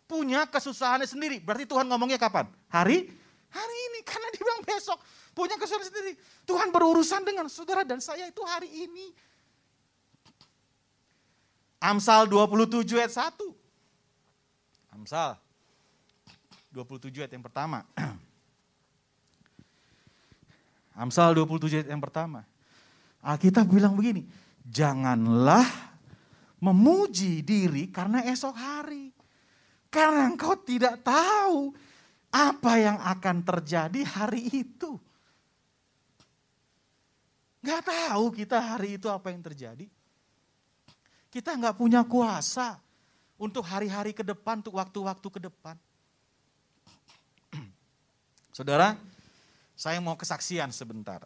punya 0.06 0.46
kesusahannya 0.46 1.06
sendiri. 1.06 1.42
Berarti 1.42 1.66
Tuhan 1.66 1.86
ngomongnya 1.90 2.18
kapan? 2.18 2.46
Hari? 2.70 3.10
Hari 3.50 3.76
ini. 3.90 4.00
Karena 4.06 4.26
dia 4.30 4.42
bilang 4.42 4.62
besok. 4.62 4.98
Punya 5.34 5.58
kesusahan 5.58 5.86
sendiri. 5.86 6.14
Tuhan 6.46 6.70
berurusan 6.70 7.26
dengan 7.26 7.50
saudara 7.50 7.82
dan 7.82 8.00
saya 8.00 8.30
itu 8.30 8.40
hari 8.46 8.70
ini. 8.70 9.12
Amsal 11.82 12.24
27 12.26 12.96
ayat 12.96 13.12
1. 13.12 14.96
Amsal 14.96 15.36
27 16.72 17.12
ayat 17.20 17.32
yang 17.36 17.44
pertama. 17.44 17.84
Amsal 21.02 21.36
27 21.36 21.84
ayat 21.84 21.88
yang 21.92 22.00
pertama. 22.00 22.48
Alkitab 23.20 23.68
bilang 23.68 23.92
begini, 23.98 24.24
janganlah 24.64 25.66
memuji 26.62 27.42
diri 27.42 27.90
karena 27.90 28.24
esok 28.28 28.54
hari. 28.54 29.15
Karena 29.96 30.28
engkau 30.28 30.52
tidak 30.60 31.00
tahu 31.00 31.72
apa 32.28 32.72
yang 32.76 33.00
akan 33.00 33.40
terjadi 33.40 34.04
hari 34.04 34.44
itu. 34.52 35.00
Gak 37.64 37.88
tahu 37.88 38.28
kita 38.36 38.60
hari 38.60 39.00
itu 39.00 39.08
apa 39.08 39.32
yang 39.32 39.40
terjadi. 39.40 39.88
Kita 41.32 41.56
nggak 41.56 41.80
punya 41.80 42.04
kuasa 42.04 42.76
untuk 43.40 43.64
hari-hari 43.64 44.12
ke 44.12 44.20
depan, 44.20 44.60
untuk 44.60 44.76
waktu-waktu 44.76 45.28
ke 45.32 45.40
depan. 45.48 45.80
Saudara, 48.56 49.00
saya 49.72 49.96
mau 50.04 50.12
kesaksian 50.12 50.76
sebentar. 50.76 51.24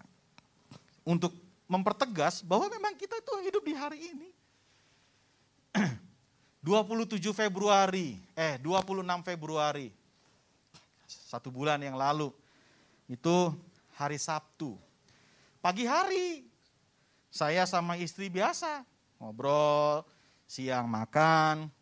Untuk 1.03 1.35
mempertegas 1.67 2.47
bahwa 2.47 2.71
memang 2.71 2.95
kita 2.95 3.19
itu 3.19 3.33
hidup 3.51 3.63
di 3.67 3.75
hari 3.75 3.99
ini. 4.15 4.31
27 6.61 7.33
Februari, 7.33 8.21
eh 8.37 8.61
26 8.61 9.01
Februari, 9.25 9.89
satu 11.09 11.49
bulan 11.49 11.81
yang 11.81 11.97
lalu, 11.97 12.29
itu 13.09 13.57
hari 13.97 14.21
Sabtu. 14.21 14.77
Pagi 15.65 15.89
hari, 15.89 16.45
saya 17.33 17.65
sama 17.65 17.97
istri 17.97 18.29
biasa. 18.29 18.85
Ngobrol, 19.17 20.05
siang 20.45 20.85
makan, 20.85 21.73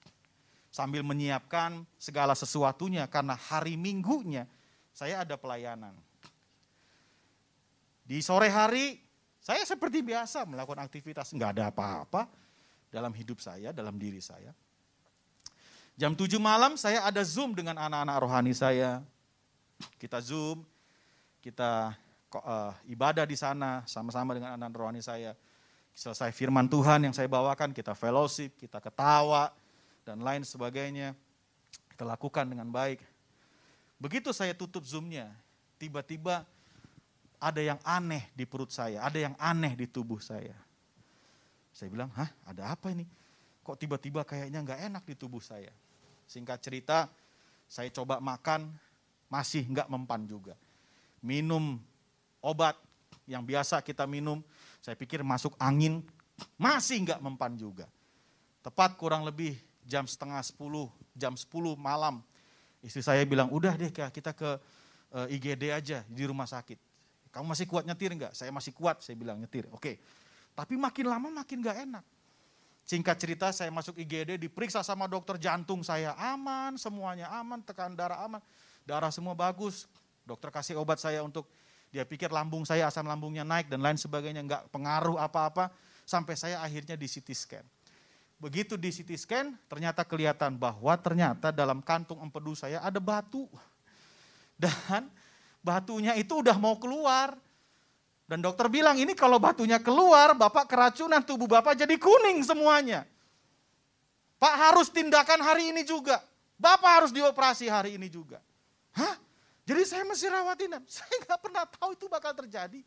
sambil 0.71 1.03
menyiapkan 1.03 1.83
segala 1.99 2.39
sesuatunya. 2.39 3.07
Karena 3.11 3.35
hari 3.35 3.75
minggunya 3.75 4.47
saya 4.95 5.27
ada 5.27 5.35
pelayanan. 5.35 5.95
Di 8.07 8.23
sore 8.23 8.47
hari 8.47 8.99
saya 9.43 9.67
seperti 9.67 10.07
biasa 10.07 10.47
melakukan 10.47 10.87
aktivitas, 10.87 11.35
nggak 11.35 11.51
ada 11.59 11.65
apa-apa 11.75 12.31
dalam 12.95 13.11
hidup 13.11 13.43
saya, 13.43 13.75
dalam 13.75 13.99
diri 13.99 14.23
saya. 14.23 14.55
Jam 15.99 16.15
7 16.15 16.39
malam 16.39 16.79
saya 16.79 17.03
ada 17.03 17.19
Zoom 17.27 17.59
dengan 17.59 17.75
anak-anak 17.75 18.17
rohani 18.23 18.55
saya. 18.55 19.03
Kita 19.99 20.23
Zoom, 20.23 20.63
kita 21.43 21.91
uh, 22.39 22.71
ibadah 22.87 23.27
di 23.27 23.35
sana 23.35 23.83
sama-sama 23.83 24.39
dengan 24.39 24.55
anak 24.55 24.79
rohani 24.79 25.03
saya 25.03 25.35
selesai 25.99 26.31
firman 26.31 26.71
Tuhan 26.71 27.03
yang 27.03 27.11
saya 27.11 27.27
bawakan, 27.27 27.75
kita 27.75 27.99
fellowship, 27.99 28.55
kita 28.63 28.79
ketawa, 28.79 29.51
dan 30.07 30.23
lain 30.23 30.47
sebagainya. 30.47 31.19
Kita 31.91 32.07
lakukan 32.07 32.47
dengan 32.47 32.71
baik. 32.71 33.03
Begitu 33.99 34.31
saya 34.31 34.55
tutup 34.55 34.87
zoomnya, 34.87 35.35
tiba-tiba 35.83 36.47
ada 37.43 37.59
yang 37.59 37.83
aneh 37.83 38.23
di 38.39 38.47
perut 38.47 38.71
saya, 38.71 39.03
ada 39.03 39.19
yang 39.19 39.35
aneh 39.35 39.75
di 39.75 39.91
tubuh 39.91 40.23
saya. 40.23 40.55
Saya 41.75 41.91
bilang, 41.91 42.15
hah 42.15 42.31
ada 42.47 42.71
apa 42.71 42.95
ini? 42.95 43.03
Kok 43.67 43.75
tiba-tiba 43.75 44.23
kayaknya 44.23 44.63
nggak 44.63 44.81
enak 44.87 45.03
di 45.03 45.19
tubuh 45.19 45.43
saya? 45.43 45.75
Singkat 46.29 46.61
cerita, 46.61 47.09
saya 47.65 47.89
coba 47.89 48.21
makan, 48.21 48.69
masih 49.33 49.65
nggak 49.65 49.89
mempan 49.89 50.29
juga. 50.29 50.53
Minum 51.25 51.81
obat 52.45 52.77
yang 53.25 53.41
biasa 53.41 53.81
kita 53.81 54.05
minum, 54.05 54.45
saya 54.85 54.93
pikir 54.93 55.25
masuk 55.25 55.57
angin, 55.57 56.05
masih 56.61 57.01
nggak 57.05 57.21
mempan 57.25 57.57
juga. 57.57 57.89
Tepat 58.61 59.01
kurang 59.01 59.25
lebih 59.25 59.57
jam 59.89 60.05
setengah 60.05 60.45
sepuluh, 60.45 60.93
jam 61.17 61.33
sepuluh 61.33 61.73
malam. 61.81 62.21
Istri 62.85 63.03
saya 63.03 63.23
bilang, 63.25 63.49
udah 63.49 63.73
deh 63.75 63.89
kita 63.89 64.37
ke 64.37 64.61
eh, 65.17 65.35
IGD 65.41 65.73
aja 65.73 66.05
di 66.05 66.23
rumah 66.29 66.45
sakit. 66.45 66.77
Kamu 67.33 67.57
masih 67.57 67.65
kuat 67.65 67.89
nyetir 67.89 68.13
nggak? 68.13 68.37
Saya 68.37 68.53
masih 68.53 68.77
kuat, 68.77 69.01
saya 69.01 69.17
bilang 69.17 69.41
nyetir. 69.41 69.65
Oke, 69.73 70.01
tapi 70.53 70.77
makin 70.77 71.09
lama 71.09 71.29
makin 71.45 71.65
nggak 71.65 71.79
enak. 71.89 72.05
Singkat 72.89 73.17
cerita 73.21 73.47
saya 73.53 73.69
masuk 73.69 74.01
IGD, 74.01 74.41
diperiksa 74.49 74.81
sama 74.81 75.05
dokter 75.05 75.37
jantung 75.37 75.85
saya 75.85 76.17
aman, 76.17 76.73
semuanya 76.81 77.29
aman, 77.37 77.61
tekanan 77.61 77.93
darah 77.93 78.25
aman, 78.25 78.41
darah 78.89 79.13
semua 79.13 79.37
bagus. 79.37 79.85
Dokter 80.25 80.49
kasih 80.49 80.81
obat 80.81 80.97
saya 80.97 81.21
untuk 81.21 81.45
dia 81.93 82.09
pikir 82.09 82.33
lambung 82.33 82.65
saya 82.65 82.89
asam 82.89 83.05
lambungnya 83.05 83.45
naik 83.45 83.69
dan 83.69 83.85
lain 83.85 84.01
sebagainya, 84.01 84.41
nggak 84.41 84.73
pengaruh 84.73 85.21
apa-apa. 85.21 85.69
Sampai 86.09 86.33
saya 86.41 86.65
akhirnya 86.65 86.97
di 86.97 87.05
CT 87.05 87.29
scan. 87.37 87.67
Begitu 88.41 88.81
di 88.81 88.89
CT 88.89 89.11
scan, 89.21 89.47
ternyata 89.69 90.01
kelihatan 90.01 90.57
bahwa 90.57 90.97
ternyata 90.97 91.53
dalam 91.53 91.85
kantung 91.85 92.25
empedu 92.25 92.57
saya 92.57 92.81
ada 92.81 92.97
batu. 92.97 93.45
Dan 94.57 95.13
batunya 95.61 96.17
itu 96.17 96.41
udah 96.41 96.57
mau 96.57 96.81
keluar. 96.81 97.37
Dan 98.29 98.45
dokter 98.45 98.69
bilang 98.69 99.01
ini 99.01 99.17
kalau 99.17 99.41
batunya 99.41 99.81
keluar, 99.81 100.37
Bapak 100.37 100.69
keracunan, 100.69 101.25
tubuh 101.25 101.49
Bapak 101.49 101.73
jadi 101.73 101.97
kuning 101.97 102.45
semuanya. 102.45 103.09
Pak 104.37 104.55
harus 104.69 104.93
tindakan 104.93 105.41
hari 105.41 105.73
ini 105.73 105.81
juga. 105.81 106.21
Bapak 106.61 106.91
harus 107.03 107.11
dioperasi 107.11 107.73
hari 107.73 107.97
ini 107.97 108.13
juga. 108.13 108.37
Hah? 108.93 109.17
Jadi 109.65 109.83
saya 109.89 110.05
mesti 110.05 110.29
rawat 110.29 110.61
inap. 110.61 110.85
Saya 110.93 111.13
nggak 111.25 111.41
pernah 111.41 111.65
tahu 111.69 111.97
itu 111.97 112.05
bakal 112.09 112.33
terjadi. 112.37 112.81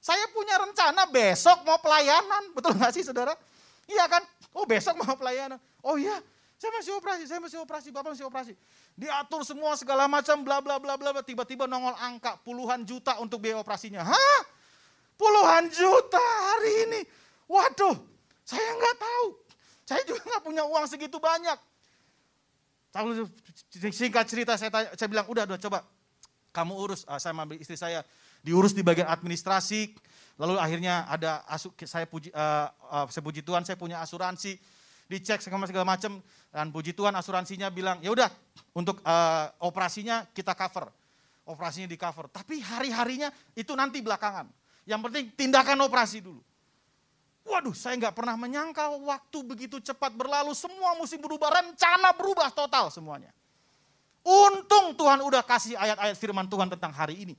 Saya 0.00 0.24
punya 0.32 0.56
rencana 0.56 1.04
besok 1.08 1.60
mau 1.64 1.76
pelayanan. 1.80 2.52
Betul 2.56 2.76
nggak 2.76 2.92
sih 2.96 3.04
saudara? 3.04 3.36
Iya 3.84 4.04
kan? 4.08 4.24
Oh 4.56 4.64
besok 4.64 4.96
mau 5.00 5.16
pelayanan. 5.16 5.60
Oh 5.80 5.96
iya, 5.96 6.20
saya 6.60 6.76
masih 6.76 6.92
operasi, 7.00 7.24
saya 7.24 7.40
masih 7.40 7.58
operasi, 7.64 7.88
Bapak 7.88 8.12
masih 8.12 8.28
operasi. 8.28 8.52
Diatur 8.92 9.44
semua 9.48 9.72
segala 9.80 10.04
macam 10.04 10.44
bla 10.44 10.60
bla 10.60 10.76
bla 10.76 10.96
bla 11.00 11.24
tiba-tiba 11.24 11.64
nongol 11.64 11.96
angka 11.96 12.36
puluhan 12.44 12.84
juta 12.84 13.16
untuk 13.16 13.40
biaya 13.40 13.60
operasinya. 13.60 14.04
Hah? 14.04 14.40
Puluhan 15.20 15.68
juta 15.68 16.16
hari 16.16 16.88
ini. 16.88 17.00
Waduh, 17.44 17.92
saya 18.48 18.72
nggak 18.72 18.96
tahu. 18.96 19.26
Saya 19.84 20.02
juga 20.08 20.24
nggak 20.24 20.44
punya 20.48 20.64
uang 20.64 20.88
segitu 20.88 21.20
banyak. 21.20 21.60
Singkat 23.92 24.24
cerita 24.24 24.56
saya, 24.56 24.72
tanya, 24.72 24.88
saya 24.96 25.08
bilang 25.12 25.28
udah 25.28 25.44
udah 25.44 25.60
coba. 25.60 25.84
Kamu 26.50 26.72
urus, 26.74 27.04
uh, 27.06 27.20
saya 27.20 27.36
ambil 27.36 27.60
istri 27.60 27.78
saya 27.78 28.02
diurus 28.42 28.74
di 28.74 28.82
bagian 28.82 29.06
administrasi, 29.06 29.94
lalu 30.34 30.58
akhirnya 30.58 31.06
ada 31.06 31.46
asu, 31.46 31.70
saya 31.86 32.10
puji, 32.10 32.34
uh, 32.34 32.66
uh, 32.90 33.06
saya 33.06 33.22
puji 33.22 33.46
Tuhan 33.46 33.62
saya 33.62 33.78
punya 33.78 34.02
asuransi, 34.02 34.58
dicek 35.06 35.38
segala 35.38 35.70
segala 35.70 35.86
macam. 35.86 36.18
Dan 36.50 36.74
puji 36.74 36.90
Tuhan 36.98 37.14
asuransinya 37.14 37.70
bilang 37.70 38.02
ya 38.02 38.10
udah 38.10 38.26
untuk 38.74 38.98
uh, 39.06 39.46
operasinya 39.62 40.26
kita 40.34 40.58
cover, 40.58 40.90
operasinya 41.46 41.86
di 41.86 41.94
cover, 41.94 42.26
tapi 42.26 42.58
hari 42.58 42.90
harinya 42.90 43.30
itu 43.54 43.70
nanti 43.78 44.02
belakangan, 44.02 44.50
yang 44.90 44.98
penting 45.06 45.30
tindakan 45.38 45.78
operasi 45.86 46.18
dulu. 46.18 46.42
Waduh, 47.46 47.72
saya 47.72 47.94
nggak 47.94 48.14
pernah 48.14 48.34
menyangka 48.34 48.90
waktu 48.90 49.38
begitu 49.46 49.78
cepat 49.78 50.12
berlalu, 50.12 50.50
semua 50.52 50.98
musim 50.98 51.22
berubah, 51.22 51.48
rencana 51.62 52.10
berubah 52.14 52.50
total 52.50 52.90
semuanya. 52.90 53.30
Untung 54.20 54.92
Tuhan 54.98 55.22
udah 55.24 55.40
kasih 55.46 55.78
ayat-ayat 55.78 56.18
firman 56.18 56.44
Tuhan 56.50 56.68
tentang 56.68 56.92
hari 56.92 57.24
ini. 57.24 57.34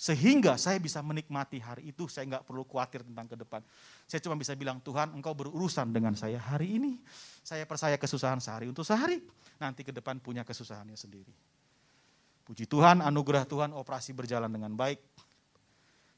Sehingga 0.00 0.56
saya 0.56 0.80
bisa 0.80 1.04
menikmati 1.04 1.60
hari 1.60 1.92
itu, 1.92 2.08
saya 2.08 2.24
nggak 2.24 2.48
perlu 2.48 2.64
khawatir 2.64 3.04
tentang 3.04 3.28
ke 3.28 3.36
depan. 3.36 3.60
Saya 4.08 4.20
cuma 4.24 4.32
bisa 4.32 4.56
bilang, 4.56 4.80
Tuhan 4.80 5.12
engkau 5.12 5.36
berurusan 5.36 5.92
dengan 5.92 6.16
saya 6.16 6.40
hari 6.40 6.80
ini. 6.80 6.92
Saya 7.44 7.68
percaya 7.68 8.00
kesusahan 8.00 8.40
sehari 8.40 8.68
untuk 8.68 8.80
sehari. 8.80 9.20
Nanti 9.60 9.84
ke 9.84 9.92
depan 9.92 10.16
punya 10.16 10.40
kesusahannya 10.40 10.96
sendiri. 10.96 11.32
Puji 12.48 12.64
Tuhan, 12.64 13.04
anugerah 13.04 13.44
Tuhan, 13.44 13.76
operasi 13.76 14.16
berjalan 14.16 14.48
dengan 14.48 14.72
baik. 14.72 15.09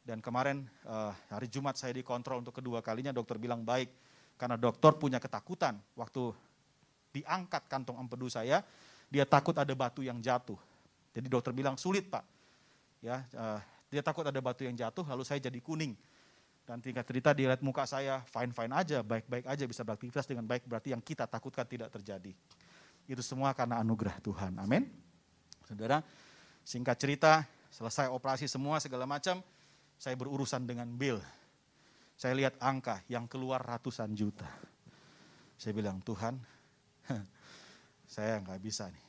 Dan 0.03 0.19
kemarin 0.19 0.67
uh, 0.83 1.15
hari 1.31 1.47
Jumat 1.47 1.79
saya 1.79 1.95
dikontrol 1.95 2.43
untuk 2.43 2.59
kedua 2.59 2.83
kalinya, 2.83 3.15
dokter 3.15 3.39
bilang 3.39 3.63
baik. 3.63 3.91
Karena 4.35 4.59
dokter 4.59 4.99
punya 4.99 5.23
ketakutan 5.23 5.79
waktu 5.95 6.35
diangkat 7.15 7.71
kantong 7.71 8.03
empedu 8.03 8.27
saya, 8.27 8.67
dia 9.07 9.23
takut 9.23 9.55
ada 9.55 9.71
batu 9.77 10.03
yang 10.03 10.19
jatuh. 10.19 10.59
Jadi 11.15 11.29
dokter 11.31 11.55
bilang 11.55 11.79
sulit 11.79 12.11
pak. 12.11 12.27
Ya, 12.99 13.23
uh, 13.39 13.61
dia 13.93 14.03
takut 14.03 14.27
ada 14.27 14.41
batu 14.43 14.67
yang 14.67 14.75
jatuh, 14.75 15.07
lalu 15.07 15.23
saya 15.23 15.39
jadi 15.39 15.61
kuning. 15.63 15.95
Dan 16.63 16.79
tingkat 16.79 17.03
cerita 17.07 17.35
dia 17.35 17.51
lihat 17.51 17.63
muka 17.63 17.83
saya 17.85 18.23
fine-fine 18.31 18.73
aja, 18.73 18.99
baik-baik 19.03 19.45
aja 19.51 19.65
bisa 19.67 19.83
beraktivitas 19.83 20.25
dengan 20.25 20.47
baik, 20.47 20.65
berarti 20.65 20.95
yang 20.95 21.03
kita 21.03 21.27
takutkan 21.27 21.67
tidak 21.67 21.91
terjadi. 21.91 22.33
Itu 23.05 23.21
semua 23.21 23.51
karena 23.53 23.83
anugerah 23.83 24.23
Tuhan. 24.23 24.57
Amin. 24.63 24.87
Saudara, 25.67 26.07
singkat 26.63 26.97
cerita, 26.99 27.43
selesai 27.75 28.09
operasi 28.15 28.47
semua 28.47 28.79
segala 28.79 29.05
macam, 29.05 29.43
saya 30.03 30.19
berurusan 30.19 30.67
dengan 30.67 30.91
bill. 30.91 31.23
Saya 32.19 32.35
lihat 32.35 32.59
angka 32.59 33.07
yang 33.07 33.31
keluar 33.31 33.63
ratusan 33.63 34.11
juta. 34.19 34.51
Saya 35.55 35.71
bilang, 35.79 36.03
Tuhan, 36.03 36.43
saya 38.19 38.43
nggak 38.43 38.59
bisa 38.59 38.91
nih. 38.91 39.07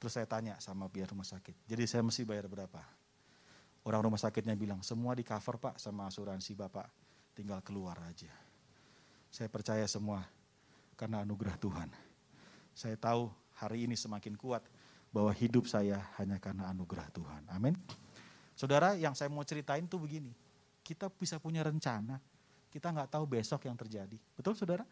Terus 0.00 0.16
saya 0.16 0.24
tanya 0.24 0.56
sama 0.56 0.88
pihak 0.88 1.12
rumah 1.12 1.28
sakit, 1.28 1.68
jadi 1.68 1.84
saya 1.84 2.00
mesti 2.00 2.24
bayar 2.24 2.48
berapa? 2.48 2.80
Orang 3.84 4.08
rumah 4.08 4.16
sakitnya 4.16 4.56
bilang, 4.56 4.80
semua 4.80 5.12
di 5.12 5.20
cover 5.20 5.60
pak 5.60 5.76
sama 5.76 6.08
asuransi 6.08 6.56
bapak, 6.56 6.88
tinggal 7.36 7.60
keluar 7.60 8.00
aja. 8.08 8.32
Saya 9.28 9.52
percaya 9.52 9.84
semua 9.84 10.24
karena 10.96 11.20
anugerah 11.20 11.60
Tuhan. 11.60 11.92
Saya 12.72 12.96
tahu 12.96 13.28
hari 13.60 13.84
ini 13.84 14.00
semakin 14.00 14.32
kuat, 14.40 14.64
bahwa 15.12 15.34
hidup 15.36 15.68
saya 15.68 16.00
hanya 16.16 16.40
karena 16.40 16.72
anugerah 16.72 17.08
Tuhan. 17.12 17.42
Amin. 17.52 17.76
Saudara, 18.60 18.92
yang 18.92 19.16
saya 19.16 19.32
mau 19.32 19.40
ceritain 19.40 19.88
tuh 19.88 20.04
begini. 20.04 20.36
Kita 20.84 21.08
bisa 21.08 21.40
punya 21.40 21.64
rencana, 21.64 22.20
kita 22.68 22.92
nggak 22.92 23.08
tahu 23.16 23.24
besok 23.24 23.64
yang 23.64 23.72
terjadi. 23.72 24.20
Betul 24.36 24.52
saudara? 24.52 24.84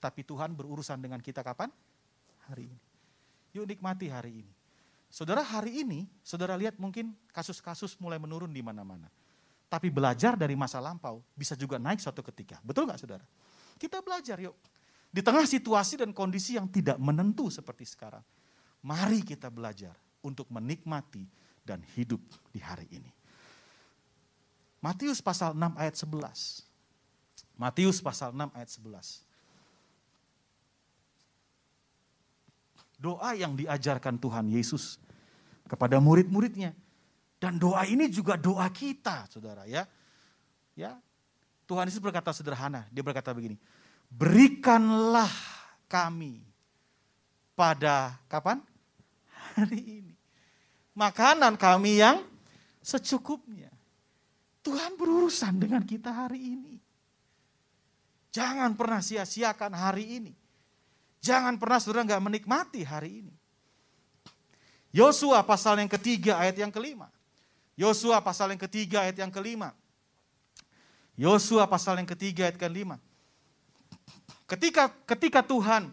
Tapi 0.00 0.24
Tuhan 0.24 0.56
berurusan 0.56 0.96
dengan 0.96 1.20
kita 1.20 1.44
kapan? 1.44 1.68
Hari 2.48 2.72
ini. 2.72 2.80
Yuk 3.52 3.68
nikmati 3.68 4.08
hari 4.08 4.40
ini. 4.40 4.52
Saudara 5.12 5.44
hari 5.44 5.84
ini, 5.84 6.08
saudara 6.24 6.56
lihat 6.56 6.80
mungkin 6.80 7.12
kasus-kasus 7.36 8.00
mulai 8.00 8.16
menurun 8.16 8.48
di 8.48 8.64
mana-mana. 8.64 9.12
Tapi 9.68 9.92
belajar 9.92 10.32
dari 10.32 10.56
masa 10.56 10.80
lampau 10.80 11.20
bisa 11.36 11.52
juga 11.52 11.76
naik 11.76 12.00
suatu 12.00 12.24
ketika. 12.24 12.64
Betul 12.64 12.88
nggak 12.88 12.96
saudara? 12.96 13.24
Kita 13.76 14.00
belajar 14.00 14.40
yuk. 14.40 14.56
Di 15.12 15.20
tengah 15.20 15.44
situasi 15.44 16.00
dan 16.00 16.16
kondisi 16.16 16.56
yang 16.56 16.64
tidak 16.72 16.96
menentu 16.96 17.52
seperti 17.52 17.84
sekarang. 17.84 18.24
Mari 18.88 19.20
kita 19.20 19.52
belajar 19.52 19.92
untuk 20.24 20.48
menikmati 20.48 21.28
dan 21.62 21.82
hidup 21.94 22.20
di 22.50 22.58
hari 22.58 22.86
ini. 22.90 23.10
Matius 24.82 25.22
pasal 25.22 25.54
6 25.54 25.78
ayat 25.78 25.94
11. 25.94 26.66
Matius 27.54 28.02
pasal 28.02 28.34
6 28.34 28.50
ayat 28.50 28.70
11. 28.70 29.22
Doa 32.98 33.30
yang 33.38 33.54
diajarkan 33.54 34.18
Tuhan 34.18 34.50
Yesus 34.50 34.98
kepada 35.70 36.02
murid-muridnya. 36.02 36.74
Dan 37.38 37.58
doa 37.58 37.82
ini 37.86 38.06
juga 38.06 38.38
doa 38.38 38.70
kita, 38.70 39.26
saudara 39.26 39.66
ya. 39.66 39.86
Ya, 40.78 40.98
Tuhan 41.66 41.90
Yesus 41.90 42.02
berkata 42.02 42.30
sederhana, 42.30 42.86
dia 42.90 43.02
berkata 43.02 43.34
begini, 43.34 43.58
berikanlah 44.06 45.30
kami 45.90 46.44
pada 47.58 48.18
kapan? 48.28 48.60
Hari 49.52 49.80
ini. 49.80 50.11
Makanan 50.92 51.56
kami 51.56 52.04
yang 52.04 52.20
secukupnya. 52.84 53.72
Tuhan 54.62 54.94
berurusan 54.94 55.58
dengan 55.58 55.82
kita 55.82 56.12
hari 56.12 56.54
ini. 56.54 56.74
Jangan 58.32 58.72
pernah 58.78 59.02
sia-siakan 59.02 59.72
hari 59.74 60.22
ini. 60.22 60.32
Jangan 61.22 61.58
pernah 61.58 61.78
saudara 61.78 62.06
nggak 62.06 62.24
menikmati 62.24 62.82
hari 62.82 63.24
ini. 63.24 63.34
Yosua 64.92 65.40
pasal 65.42 65.80
yang 65.80 65.88
ketiga 65.88 66.36
ayat 66.36 66.60
yang 66.60 66.72
kelima. 66.72 67.08
Yosua 67.76 68.20
pasal 68.20 68.52
yang 68.52 68.60
ketiga 68.60 69.08
ayat 69.08 69.16
yang 69.16 69.32
kelima. 69.32 69.72
Yosua 71.16 71.64
pasal 71.64 71.96
yang 72.00 72.08
ketiga 72.08 72.48
ayat 72.48 72.60
kelima. 72.60 73.00
Ketika 74.44 74.92
ketika 75.08 75.40
Tuhan 75.40 75.88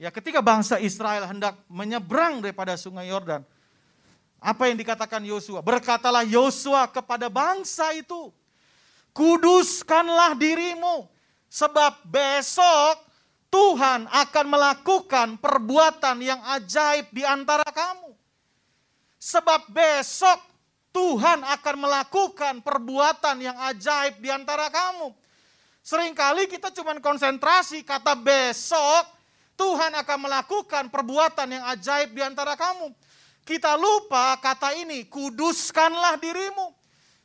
ya 0.00 0.08
ketika 0.08 0.40
bangsa 0.40 0.80
Israel 0.80 1.28
hendak 1.28 1.60
menyeberang 1.68 2.40
daripada 2.40 2.76
sungai 2.80 3.12
Yordan, 3.12 3.44
apa 4.40 4.72
yang 4.72 4.76
dikatakan 4.80 5.20
Yosua? 5.22 5.60
Berkatalah 5.60 6.24
Yosua 6.24 6.88
kepada 6.88 7.28
bangsa 7.28 7.92
itu, 7.92 8.32
kuduskanlah 9.12 10.34
dirimu 10.34 11.06
Sebab 11.50 12.06
besok 12.06 13.02
Tuhan 13.50 14.06
akan 14.06 14.46
melakukan 14.46 15.34
perbuatan 15.42 16.22
yang 16.22 16.38
ajaib 16.54 17.10
di 17.10 17.26
antara 17.26 17.66
kamu. 17.66 18.14
Sebab 19.18 19.66
besok 19.66 20.38
Tuhan 20.94 21.42
akan 21.42 21.76
melakukan 21.76 22.62
perbuatan 22.62 23.42
yang 23.42 23.58
ajaib 23.66 24.22
di 24.22 24.30
antara 24.30 24.70
kamu. 24.70 25.10
Seringkali 25.82 26.46
kita 26.46 26.70
cuma 26.70 26.94
konsentrasi 27.02 27.82
kata 27.82 28.14
besok 28.14 29.10
Tuhan 29.58 29.90
akan 29.98 30.18
melakukan 30.30 30.86
perbuatan 30.86 31.50
yang 31.50 31.66
ajaib 31.74 32.14
di 32.14 32.22
antara 32.22 32.54
kamu. 32.54 32.94
Kita 33.50 33.74
lupa 33.74 34.38
kata 34.38 34.78
ini, 34.78 35.10
kuduskanlah 35.10 36.22
dirimu. 36.22 36.70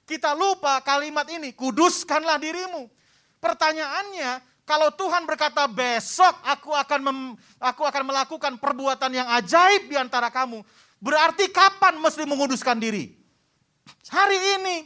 Kita 0.09 0.33
lupa 0.33 0.81
kalimat 0.81 1.29
ini, 1.29 1.53
kuduskanlah 1.53 2.41
dirimu. 2.41 2.89
Pertanyaannya, 3.37 4.41
kalau 4.65 4.89
Tuhan 4.97 5.29
berkata 5.29 5.69
besok 5.69 6.33
aku 6.41 6.73
akan 6.73 6.99
mem, 7.05 7.19
aku 7.61 7.85
akan 7.85 8.09
melakukan 8.09 8.57
perbuatan 8.57 9.13
yang 9.13 9.29
ajaib 9.37 9.85
di 9.85 9.93
antara 9.93 10.33
kamu, 10.33 10.65
berarti 10.97 11.53
kapan 11.53 12.01
mesti 12.01 12.25
menguduskan 12.25 12.81
diri? 12.81 13.13
Hari 14.09 14.39
ini. 14.57 14.77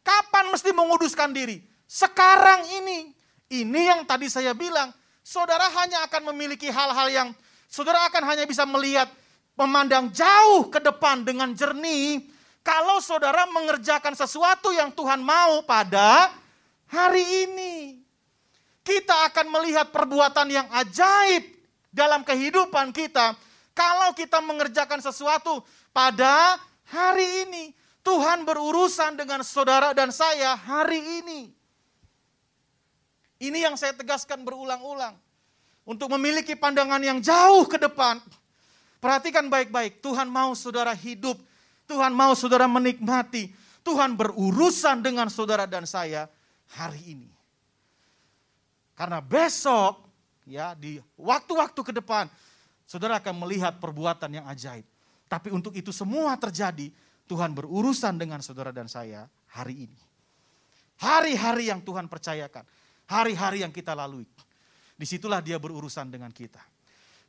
Kapan 0.00 0.56
mesti 0.56 0.72
menguduskan 0.72 1.36
diri? 1.36 1.60
Sekarang 1.84 2.64
ini. 2.80 3.12
Ini 3.52 3.80
yang 3.92 4.00
tadi 4.08 4.32
saya 4.32 4.56
bilang, 4.56 4.88
saudara 5.20 5.68
hanya 5.84 6.00
akan 6.08 6.32
memiliki 6.32 6.72
hal-hal 6.72 7.12
yang 7.12 7.28
saudara 7.68 8.08
akan 8.08 8.24
hanya 8.24 8.48
bisa 8.48 8.64
melihat 8.64 9.12
memandang 9.56 10.08
jauh 10.10 10.68
ke 10.72 10.80
depan 10.80 11.22
dengan 11.26 11.52
jernih 11.52 12.24
kalau 12.62 13.02
saudara 13.02 13.44
mengerjakan 13.50 14.14
sesuatu 14.14 14.70
yang 14.70 14.94
Tuhan 14.94 15.20
mau 15.20 15.66
pada 15.66 16.30
hari 16.88 17.48
ini. 17.48 17.98
Kita 18.82 19.30
akan 19.30 19.46
melihat 19.50 19.94
perbuatan 19.94 20.50
yang 20.50 20.66
ajaib 20.74 21.46
dalam 21.94 22.26
kehidupan 22.26 22.90
kita 22.90 23.38
kalau 23.72 24.10
kita 24.16 24.42
mengerjakan 24.42 24.98
sesuatu 24.98 25.62
pada 25.94 26.58
hari 26.90 27.46
ini. 27.46 27.64
Tuhan 28.02 28.42
berurusan 28.42 29.14
dengan 29.14 29.46
saudara 29.46 29.94
dan 29.94 30.10
saya 30.10 30.58
hari 30.58 31.22
ini. 31.22 31.54
Ini 33.42 33.70
yang 33.70 33.78
saya 33.78 33.94
tegaskan 33.94 34.42
berulang-ulang. 34.42 35.14
Untuk 35.82 36.10
memiliki 36.14 36.54
pandangan 36.54 37.02
yang 37.02 37.18
jauh 37.18 37.66
ke 37.66 37.78
depan. 37.78 38.18
Perhatikan 39.02 39.50
baik-baik, 39.50 39.98
Tuhan 39.98 40.30
mau 40.30 40.54
saudara 40.54 40.94
hidup. 40.94 41.34
Tuhan 41.90 42.14
mau 42.14 42.38
saudara 42.38 42.70
menikmati. 42.70 43.50
Tuhan 43.82 44.14
berurusan 44.14 45.02
dengan 45.02 45.26
saudara 45.26 45.66
dan 45.66 45.90
saya 45.90 46.30
hari 46.70 47.18
ini. 47.18 47.30
Karena 48.94 49.18
besok 49.18 50.06
ya 50.46 50.78
di 50.78 51.02
waktu-waktu 51.18 51.80
ke 51.82 51.90
depan 51.98 52.30
saudara 52.86 53.18
akan 53.18 53.42
melihat 53.42 53.82
perbuatan 53.82 54.38
yang 54.38 54.46
ajaib. 54.46 54.86
Tapi 55.26 55.50
untuk 55.50 55.74
itu 55.74 55.90
semua 55.90 56.38
terjadi, 56.38 56.94
Tuhan 57.26 57.58
berurusan 57.58 58.14
dengan 58.14 58.38
saudara 58.38 58.70
dan 58.70 58.86
saya 58.86 59.26
hari 59.50 59.90
ini. 59.90 60.00
Hari-hari 61.02 61.74
yang 61.74 61.82
Tuhan 61.82 62.06
percayakan, 62.06 62.62
hari-hari 63.10 63.66
yang 63.66 63.74
kita 63.74 63.98
lalui. 63.98 64.30
Di 64.94 65.10
situlah 65.10 65.42
dia 65.42 65.58
berurusan 65.58 66.06
dengan 66.06 66.30
kita. 66.30 66.62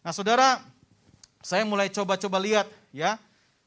Nah 0.05 0.13
saudara, 0.13 0.61
saya 1.43 1.67
mulai 1.67 1.91
coba-coba 1.91 2.39
lihat 2.39 2.71
ya, 2.95 3.19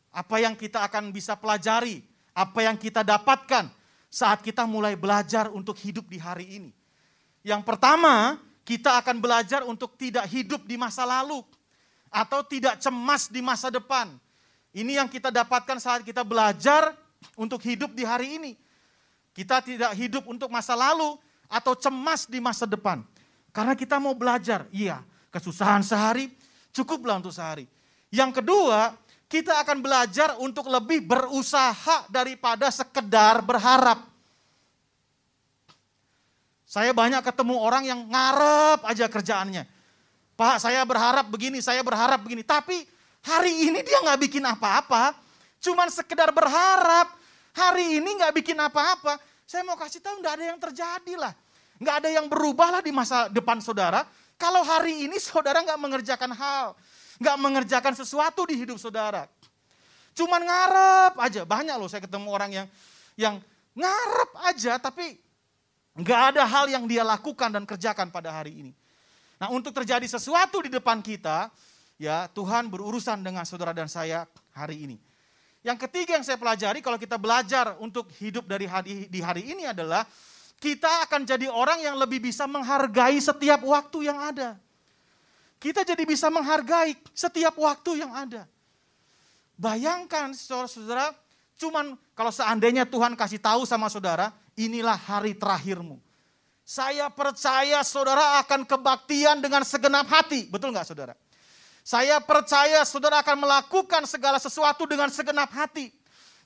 apa 0.08 0.36
yang 0.40 0.56
kita 0.56 0.80
akan 0.88 1.12
bisa 1.12 1.36
pelajari, 1.36 2.00
apa 2.32 2.64
yang 2.64 2.80
kita 2.80 3.04
dapatkan 3.04 3.68
saat 4.08 4.40
kita 4.40 4.64
mulai 4.64 4.96
belajar 4.96 5.52
untuk 5.52 5.76
hidup 5.76 6.08
di 6.08 6.16
hari 6.16 6.56
ini. 6.56 6.70
Yang 7.44 7.68
pertama, 7.68 8.40
kita 8.64 8.96
akan 8.96 9.20
belajar 9.20 9.60
untuk 9.68 9.92
tidak 10.00 10.24
hidup 10.32 10.64
di 10.64 10.80
masa 10.80 11.04
lalu 11.04 11.44
atau 12.08 12.40
tidak 12.40 12.80
cemas 12.80 13.28
di 13.28 13.44
masa 13.44 13.68
depan. 13.68 14.08
Ini 14.72 15.04
yang 15.04 15.08
kita 15.12 15.28
dapatkan 15.28 15.76
saat 15.76 16.00
kita 16.00 16.24
belajar 16.24 16.96
untuk 17.36 17.60
hidup 17.60 17.92
di 17.92 18.08
hari 18.08 18.40
ini. 18.40 18.52
Kita 19.36 19.60
tidak 19.60 19.92
hidup 19.92 20.24
untuk 20.24 20.48
masa 20.48 20.72
lalu 20.72 21.20
atau 21.44 21.76
cemas 21.76 22.24
di 22.24 22.40
masa 22.40 22.64
depan. 22.64 23.04
Karena 23.52 23.76
kita 23.76 24.00
mau 24.00 24.16
belajar, 24.16 24.64
iya, 24.72 25.04
kesusahan 25.28 25.84
sehari 25.84 26.32
cukuplah 26.76 27.16
untuk 27.16 27.32
sehari. 27.32 27.64
Yang 28.12 28.44
kedua, 28.44 28.92
kita 29.26 29.56
akan 29.64 29.80
belajar 29.80 30.36
untuk 30.36 30.68
lebih 30.68 31.08
berusaha 31.08 32.04
daripada 32.12 32.68
sekedar 32.68 33.40
berharap. 33.40 34.04
Saya 36.68 36.92
banyak 36.92 37.24
ketemu 37.24 37.56
orang 37.56 37.88
yang 37.88 38.04
ngarep 38.04 38.84
aja 38.84 39.08
kerjaannya. 39.08 39.64
Pak, 40.36 40.60
saya 40.60 40.84
berharap 40.84 41.24
begini, 41.32 41.64
saya 41.64 41.80
berharap 41.80 42.20
begini. 42.20 42.44
Tapi 42.44 42.84
hari 43.24 43.72
ini 43.72 43.80
dia 43.80 44.04
nggak 44.04 44.20
bikin 44.28 44.44
apa-apa. 44.44 45.16
Cuman 45.64 45.88
sekedar 45.88 46.28
berharap. 46.30 47.16
Hari 47.56 47.96
ini 48.02 48.20
nggak 48.20 48.36
bikin 48.36 48.58
apa-apa. 48.60 49.16
Saya 49.48 49.64
mau 49.64 49.80
kasih 49.80 50.04
tahu 50.04 50.20
nggak 50.20 50.34
ada 50.36 50.44
yang 50.44 50.60
terjadi 50.60 51.14
lah. 51.16 51.32
Nggak 51.80 51.96
ada 52.04 52.08
yang 52.12 52.26
berubah 52.28 52.68
lah 52.68 52.82
di 52.84 52.92
masa 52.92 53.32
depan 53.32 53.64
saudara. 53.64 54.04
Kalau 54.36 54.60
hari 54.62 55.08
ini 55.08 55.16
saudara 55.16 55.64
nggak 55.64 55.80
mengerjakan 55.80 56.32
hal 56.36 56.76
nggak 57.20 57.36
mengerjakan 57.40 57.94
sesuatu 57.96 58.44
di 58.44 58.54
hidup 58.60 58.76
saudara. 58.76 59.28
Cuman 60.16 60.40
ngarep 60.40 61.14
aja. 61.20 61.42
Banyak 61.44 61.76
loh 61.76 61.88
saya 61.88 62.04
ketemu 62.04 62.28
orang 62.32 62.50
yang 62.52 62.66
yang 63.16 63.34
ngarep 63.76 64.30
aja 64.48 64.80
tapi 64.80 65.16
nggak 65.96 66.20
ada 66.36 66.42
hal 66.44 66.68
yang 66.68 66.84
dia 66.84 67.04
lakukan 67.04 67.52
dan 67.52 67.64
kerjakan 67.64 68.08
pada 68.12 68.32
hari 68.32 68.64
ini. 68.64 68.72
Nah 69.36 69.52
untuk 69.52 69.72
terjadi 69.76 70.04
sesuatu 70.08 70.64
di 70.64 70.72
depan 70.72 71.04
kita, 71.04 71.52
ya 72.00 72.28
Tuhan 72.32 72.72
berurusan 72.72 73.20
dengan 73.20 73.44
saudara 73.44 73.76
dan 73.76 73.88
saya 73.88 74.24
hari 74.52 74.88
ini. 74.88 74.96
Yang 75.60 75.88
ketiga 75.88 76.16
yang 76.16 76.24
saya 76.24 76.38
pelajari 76.38 76.78
kalau 76.78 76.96
kita 76.96 77.18
belajar 77.18 77.74
untuk 77.82 78.06
hidup 78.22 78.46
dari 78.46 78.70
hari, 78.70 79.10
di 79.10 79.18
hari 79.18 79.50
ini 79.50 79.66
adalah 79.66 80.06
kita 80.56 81.04
akan 81.04 81.28
jadi 81.28 81.52
orang 81.52 81.84
yang 81.84 81.96
lebih 82.00 82.20
bisa 82.20 82.48
menghargai 82.48 83.20
setiap 83.20 83.60
waktu 83.60 84.08
yang 84.08 84.16
ada. 84.16 84.56
Kita 85.56 85.84
jadi 85.84 86.04
bisa 86.04 86.28
menghargai 86.28 86.96
setiap 87.16 87.56
waktu 87.56 88.04
yang 88.04 88.12
ada. 88.12 88.44
Bayangkan 89.56 90.36
saudara-saudara, 90.36 91.16
cuman 91.56 91.96
kalau 92.12 92.28
seandainya 92.28 92.84
Tuhan 92.84 93.16
kasih 93.16 93.40
tahu 93.40 93.64
sama 93.64 93.88
saudara, 93.88 94.32
inilah 94.52 94.96
hari 94.96 95.32
terakhirmu. 95.32 95.96
Saya 96.66 97.08
percaya 97.08 97.80
saudara 97.86 98.42
akan 98.44 98.68
kebaktian 98.68 99.40
dengan 99.40 99.64
segenap 99.64 100.04
hati. 100.12 100.44
Betul 100.50 100.76
nggak 100.76 100.84
saudara? 100.84 101.14
Saya 101.86 102.18
percaya 102.18 102.82
saudara 102.82 103.22
akan 103.22 103.46
melakukan 103.46 104.02
segala 104.10 104.42
sesuatu 104.42 104.84
dengan 104.84 105.06
segenap 105.08 105.48
hati. 105.54 105.94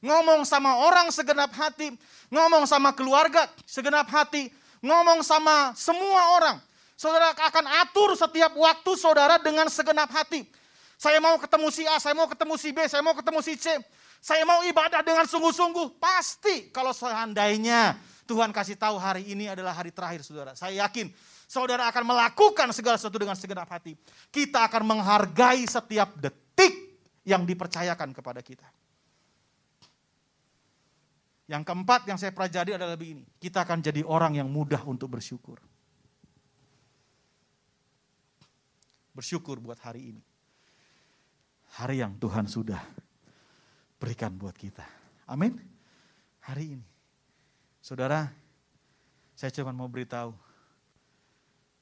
Ngomong 0.00 0.48
sama 0.48 0.80
orang 0.80 1.12
segenap 1.12 1.52
hati. 1.52 1.92
Ngomong 2.32 2.64
sama 2.64 2.96
keluarga 2.96 3.48
segenap 3.68 4.08
hati. 4.08 4.48
Ngomong 4.80 5.20
sama 5.20 5.76
semua 5.76 6.40
orang. 6.40 6.56
Saudara 6.96 7.32
akan 7.32 7.64
atur 7.84 8.12
setiap 8.16 8.52
waktu 8.56 8.92
saudara 8.96 9.40
dengan 9.40 9.68
segenap 9.68 10.08
hati. 10.12 10.44
Saya 11.00 11.16
mau 11.16 11.40
ketemu 11.40 11.68
si 11.72 11.88
A, 11.88 11.96
saya 11.96 12.12
mau 12.12 12.28
ketemu 12.28 12.54
si 12.60 12.68
B, 12.76 12.84
saya 12.84 13.00
mau 13.00 13.16
ketemu 13.16 13.40
si 13.40 13.56
C. 13.56 13.72
Saya 14.20 14.44
mau 14.44 14.60
ibadah 14.68 15.00
dengan 15.00 15.24
sungguh-sungguh. 15.24 15.96
Pasti 15.96 16.68
kalau 16.68 16.92
seandainya 16.92 17.96
Tuhan 18.28 18.52
kasih 18.52 18.76
tahu 18.76 19.00
hari 19.00 19.32
ini 19.32 19.48
adalah 19.48 19.72
hari 19.72 19.96
terakhir 19.96 20.20
saudara. 20.20 20.52
Saya 20.52 20.84
yakin 20.84 21.08
saudara 21.48 21.88
akan 21.88 22.04
melakukan 22.04 22.68
segala 22.76 23.00
sesuatu 23.00 23.16
dengan 23.16 23.32
segenap 23.32 23.64
hati. 23.72 23.96
Kita 24.28 24.68
akan 24.68 24.84
menghargai 24.84 25.64
setiap 25.64 26.20
detik 26.20 27.00
yang 27.24 27.48
dipercayakan 27.48 28.12
kepada 28.12 28.44
kita. 28.44 28.68
Yang 31.50 31.66
keempat 31.66 32.06
yang 32.06 32.14
saya 32.14 32.30
pelajari 32.30 32.78
adalah 32.78 32.94
begini. 32.94 33.26
Kita 33.42 33.66
akan 33.66 33.82
jadi 33.82 34.06
orang 34.06 34.38
yang 34.38 34.46
mudah 34.46 34.86
untuk 34.86 35.10
bersyukur. 35.10 35.58
Bersyukur 39.10 39.58
buat 39.58 39.82
hari 39.82 40.14
ini. 40.14 40.22
Hari 41.74 42.06
yang 42.06 42.14
Tuhan 42.22 42.46
sudah 42.46 42.78
berikan 43.98 44.30
buat 44.38 44.54
kita. 44.54 44.86
Amin. 45.26 45.58
Hari 46.46 46.78
ini. 46.78 46.86
Saudara, 47.82 48.30
saya 49.34 49.50
cuma 49.50 49.74
mau 49.74 49.90
beritahu. 49.90 50.30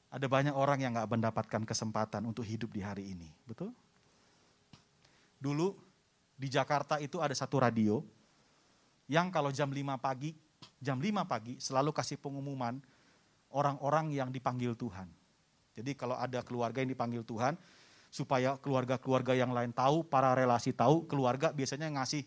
Ada 0.09 0.25
banyak 0.25 0.57
orang 0.57 0.81
yang 0.81 0.97
gak 0.97 1.13
mendapatkan 1.13 1.61
kesempatan 1.61 2.25
untuk 2.25 2.41
hidup 2.41 2.73
di 2.73 2.81
hari 2.81 3.13
ini. 3.13 3.29
Betul? 3.45 3.69
Dulu 5.37 5.77
di 6.33 6.49
Jakarta 6.49 6.97
itu 6.97 7.21
ada 7.21 7.37
satu 7.37 7.61
radio 7.61 8.01
yang 9.09 9.33
kalau 9.33 9.49
jam 9.49 9.73
5 9.73 9.97
pagi, 9.97 10.37
jam 10.77 11.01
5 11.01 11.25
pagi 11.25 11.57
selalu 11.57 11.89
kasih 11.89 12.21
pengumuman 12.21 12.77
orang-orang 13.49 14.13
yang 14.13 14.29
dipanggil 14.29 14.77
Tuhan. 14.77 15.09
Jadi 15.73 15.97
kalau 15.97 16.13
ada 16.13 16.45
keluarga 16.45 16.85
yang 16.85 16.93
dipanggil 16.93 17.25
Tuhan, 17.25 17.57
supaya 18.13 18.57
keluarga-keluarga 18.61 19.33
yang 19.33 19.49
lain 19.49 19.73
tahu, 19.73 20.05
para 20.05 20.33
relasi 20.37 20.73
tahu, 20.73 21.05
keluarga 21.09 21.49
biasanya 21.49 21.89
ngasih 21.93 22.25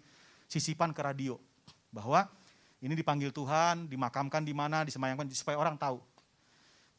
sisipan 0.51 0.91
ke 0.91 1.03
radio 1.03 1.39
bahwa 1.95 2.27
ini 2.83 2.99
dipanggil 2.99 3.31
Tuhan, 3.31 3.87
dimakamkan 3.87 4.43
di 4.43 4.51
mana, 4.51 4.83
disemayamkan 4.83 5.31
supaya 5.31 5.59
orang 5.59 5.79
tahu. 5.79 6.03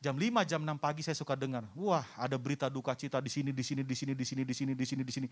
Jam 0.04 0.16
5, 0.20 0.44
jam 0.44 0.60
6 0.60 0.80
pagi 0.80 1.04
saya 1.04 1.16
suka 1.16 1.36
dengar, 1.36 1.64
wah 1.76 2.04
ada 2.20 2.36
berita 2.36 2.68
duka 2.68 2.92
cita 2.96 3.24
di 3.24 3.32
sini, 3.32 3.56
di 3.56 3.64
sini, 3.64 3.84
di 3.84 3.96
sini, 3.96 4.12
di 4.16 4.24
sini, 4.24 4.44
di 4.44 4.54
sini, 4.56 4.72
di 4.76 4.86
sini, 4.88 5.02
di 5.04 5.14
sini. 5.16 5.28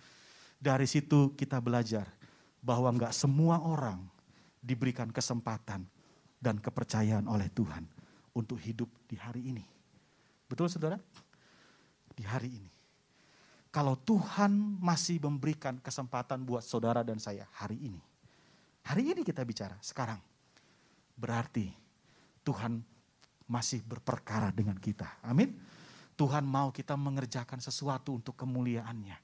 Dari 0.59 0.87
situ 0.87 1.35
kita 1.35 1.59
belajar 1.59 2.07
bahwa 2.63 2.87
enggak 2.87 3.11
semua 3.11 3.59
orang 3.59 3.99
diberikan 4.61 5.09
kesempatan 5.09 5.83
dan 6.37 6.61
kepercayaan 6.61 7.25
oleh 7.25 7.49
Tuhan 7.49 7.83
untuk 8.37 8.61
hidup 8.61 8.87
di 9.09 9.17
hari 9.17 9.51
ini. 9.51 9.65
Betul 10.45 10.69
saudara? 10.69 11.01
Di 12.13 12.23
hari 12.23 12.61
ini. 12.61 12.71
Kalau 13.71 13.95
Tuhan 13.95 14.77
masih 14.83 15.23
memberikan 15.23 15.79
kesempatan 15.79 16.43
buat 16.43 16.61
saudara 16.61 17.07
dan 17.07 17.17
saya 17.17 17.47
hari 17.55 17.79
ini. 17.79 18.01
Hari 18.83 19.15
ini 19.15 19.21
kita 19.23 19.47
bicara, 19.47 19.79
sekarang. 19.79 20.19
Berarti 21.15 21.71
Tuhan 22.43 22.83
masih 23.47 23.79
berperkara 23.85 24.51
dengan 24.51 24.75
kita. 24.75 25.07
Amin. 25.23 25.55
Tuhan 26.19 26.43
mau 26.43 26.69
kita 26.75 26.99
mengerjakan 26.99 27.63
sesuatu 27.63 28.19
untuk 28.19 28.35
kemuliaannya. 28.35 29.17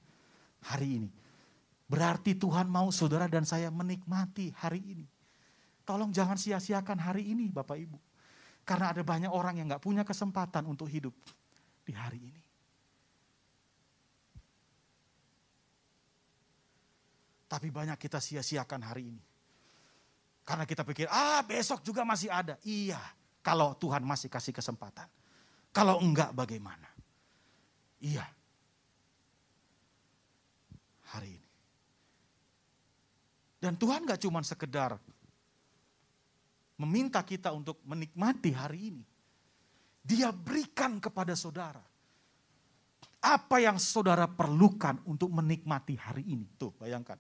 Hari 0.63 0.89
ini. 1.04 1.10
Berarti 1.88 2.36
Tuhan 2.36 2.67
mau 2.71 2.88
saudara 2.91 3.28
dan 3.28 3.43
saya 3.43 3.67
menikmati 3.67 4.56
hari 4.56 4.80
ini. 4.84 5.06
Tolong 5.88 6.12
jangan 6.12 6.36
sia-siakan 6.36 7.00
hari 7.00 7.32
ini 7.32 7.47
Bapak 7.47 7.80
Ibu. 7.80 7.95
Karena 8.67 8.91
ada 8.91 9.00
banyak 9.08 9.32
orang 9.32 9.63
yang 9.63 9.71
gak 9.71 9.80
punya 9.80 10.04
kesempatan 10.04 10.67
untuk 10.67 10.91
hidup 10.91 11.15
di 11.88 11.95
hari 11.95 12.19
ini. 12.19 12.43
Tapi 17.47 17.71
banyak 17.71 17.95
kita 17.95 18.19
sia-siakan 18.19 18.84
hari 18.84 19.15
ini. 19.15 19.23
Karena 20.43 20.67
kita 20.67 20.84
pikir, 20.84 21.08
ah 21.08 21.39
besok 21.47 21.80
juga 21.80 22.04
masih 22.04 22.28
ada. 22.28 22.60
Iya, 22.67 23.00
kalau 23.39 23.71
Tuhan 23.80 24.04
masih 24.04 24.28
kasih 24.28 24.52
kesempatan. 24.52 25.08
Kalau 25.71 26.04
enggak 26.04 26.36
bagaimana? 26.36 26.91
Iya. 28.04 28.28
Hari 31.15 31.32
ini. 31.32 31.50
Dan 33.63 33.80
Tuhan 33.80 34.04
gak 34.04 34.19
cuma 34.19 34.43
sekedar 34.43 35.00
meminta 36.77 37.19
kita 37.25 37.51
untuk 37.51 37.81
menikmati 37.83 38.53
hari 38.53 38.93
ini. 38.93 39.03
Dia 40.05 40.31
berikan 40.31 41.01
kepada 41.03 41.35
saudara. 41.35 41.83
Apa 43.19 43.59
yang 43.59 43.75
saudara 43.81 44.29
perlukan 44.29 45.01
untuk 45.03 45.27
menikmati 45.33 45.99
hari 45.99 46.23
ini. 46.23 46.47
Tuh 46.55 46.71
bayangkan. 46.77 47.19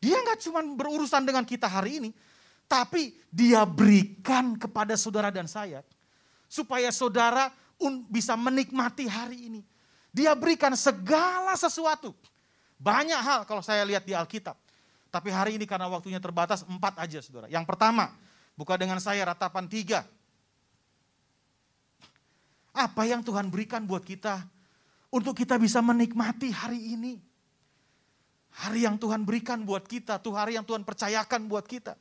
Dia 0.00 0.22
nggak 0.22 0.40
cuma 0.48 0.64
berurusan 0.64 1.24
dengan 1.28 1.44
kita 1.44 1.68
hari 1.68 2.00
ini, 2.00 2.10
tapi 2.64 3.16
dia 3.28 3.68
berikan 3.68 4.56
kepada 4.56 4.96
saudara 4.96 5.28
dan 5.28 5.44
saya. 5.44 5.84
Supaya 6.48 6.88
saudara 6.94 7.52
bisa 8.08 8.38
menikmati 8.38 9.10
hari 9.10 9.50
ini. 9.52 9.60
Dia 10.14 10.32
berikan 10.38 10.72
segala 10.78 11.58
sesuatu. 11.58 12.14
Banyak 12.78 13.20
hal 13.20 13.40
kalau 13.44 13.60
saya 13.60 13.82
lihat 13.82 14.06
di 14.06 14.14
Alkitab. 14.14 14.54
Tapi 15.10 15.28
hari 15.30 15.58
ini 15.58 15.66
karena 15.66 15.90
waktunya 15.90 16.22
terbatas, 16.22 16.62
empat 16.64 16.96
aja 17.02 17.18
saudara. 17.18 17.50
Yang 17.50 17.66
pertama, 17.66 18.14
buka 18.54 18.78
dengan 18.78 18.98
saya 19.02 19.26
ratapan 19.26 19.66
tiga. 19.66 20.06
Apa 22.74 23.06
yang 23.06 23.22
Tuhan 23.22 23.54
berikan 23.54 23.86
buat 23.86 24.02
kita 24.02 24.42
untuk 25.14 25.38
kita 25.38 25.54
bisa 25.62 25.78
menikmati 25.78 26.50
hari 26.50 26.98
ini? 26.98 27.22
Hari 28.54 28.86
yang 28.86 28.98
Tuhan 28.98 29.26
berikan 29.26 29.62
buat 29.66 29.82
kita, 29.86 30.22
tuh 30.22 30.34
hari 30.34 30.54
yang 30.54 30.66
Tuhan 30.66 30.86
percayakan 30.86 31.46
buat 31.50 31.66
kita. 31.66 31.98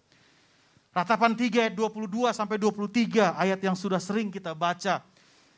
Ratapan 0.94 1.34
3 1.34 1.70
ayat 1.70 1.74
22 1.74 2.30
sampai 2.30 2.62
23 2.62 3.34
ayat 3.34 3.60
yang 3.66 3.74
sudah 3.74 3.98
sering 3.98 4.30
kita 4.30 4.54
baca. 4.54 5.02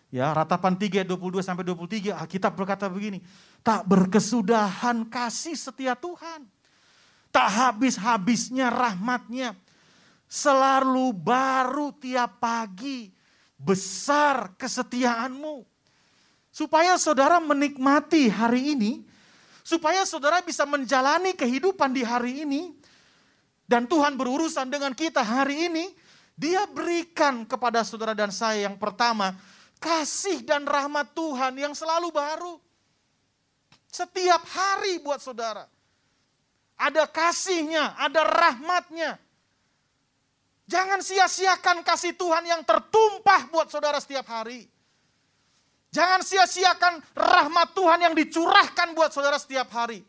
Ya, 0.08 0.32
ratapan 0.32 0.80
3 0.80 1.04
ayat 1.04 1.10
22 1.12 1.44
sampai 1.44 1.68
23 1.68 2.16
Alkitab 2.16 2.56
berkata 2.56 2.88
begini, 2.88 3.20
tak 3.60 3.84
berkesudahan 3.84 5.04
kasih 5.12 5.60
setia 5.60 5.92
Tuhan. 6.00 6.48
Tak 7.36 7.48
habis-habisnya 7.52 8.72
rahmatnya. 8.72 9.60
Selalu 10.26 11.14
baru 11.16 11.94
tiap 11.98 12.42
pagi. 12.42 13.14
Besar 13.56 14.58
kesetiaanmu. 14.60 15.64
Supaya 16.52 16.96
saudara 16.96 17.40
menikmati 17.44 18.32
hari 18.32 18.76
ini, 18.76 19.04
supaya 19.60 20.08
saudara 20.08 20.40
bisa 20.40 20.64
menjalani 20.64 21.36
kehidupan 21.36 21.92
di 21.92 22.04
hari 22.06 22.48
ini 22.48 22.72
dan 23.66 23.90
Tuhan 23.90 24.14
berurusan 24.14 24.70
dengan 24.70 24.94
kita 24.94 25.26
hari 25.26 25.68
ini, 25.68 25.92
dia 26.38 26.70
berikan 26.70 27.44
kepada 27.50 27.82
saudara 27.82 28.14
dan 28.14 28.30
saya 28.30 28.70
yang 28.70 28.78
pertama, 28.78 29.34
kasih 29.82 30.46
dan 30.46 30.70
rahmat 30.70 31.12
Tuhan 31.18 31.58
yang 31.58 31.74
selalu 31.74 32.14
baru. 32.14 32.62
Setiap 33.90 34.44
hari 34.46 35.02
buat 35.02 35.24
saudara. 35.24 35.66
Ada 36.76 37.08
kasihnya, 37.08 37.96
ada 37.98 38.22
rahmatnya. 38.28 39.18
Jangan 40.66 41.00
sia-siakan 41.06 41.86
kasih 41.86 42.18
Tuhan 42.18 42.42
yang 42.50 42.62
tertumpah 42.66 43.50
buat 43.54 43.70
saudara 43.70 44.02
setiap 44.02 44.26
hari. 44.26 44.66
Jangan 45.94 46.26
sia-siakan 46.26 47.00
rahmat 47.16 47.72
Tuhan 47.72 48.00
yang 48.02 48.14
dicurahkan 48.18 48.98
buat 48.98 49.14
saudara 49.14 49.38
setiap 49.40 49.70
hari. 49.72 50.02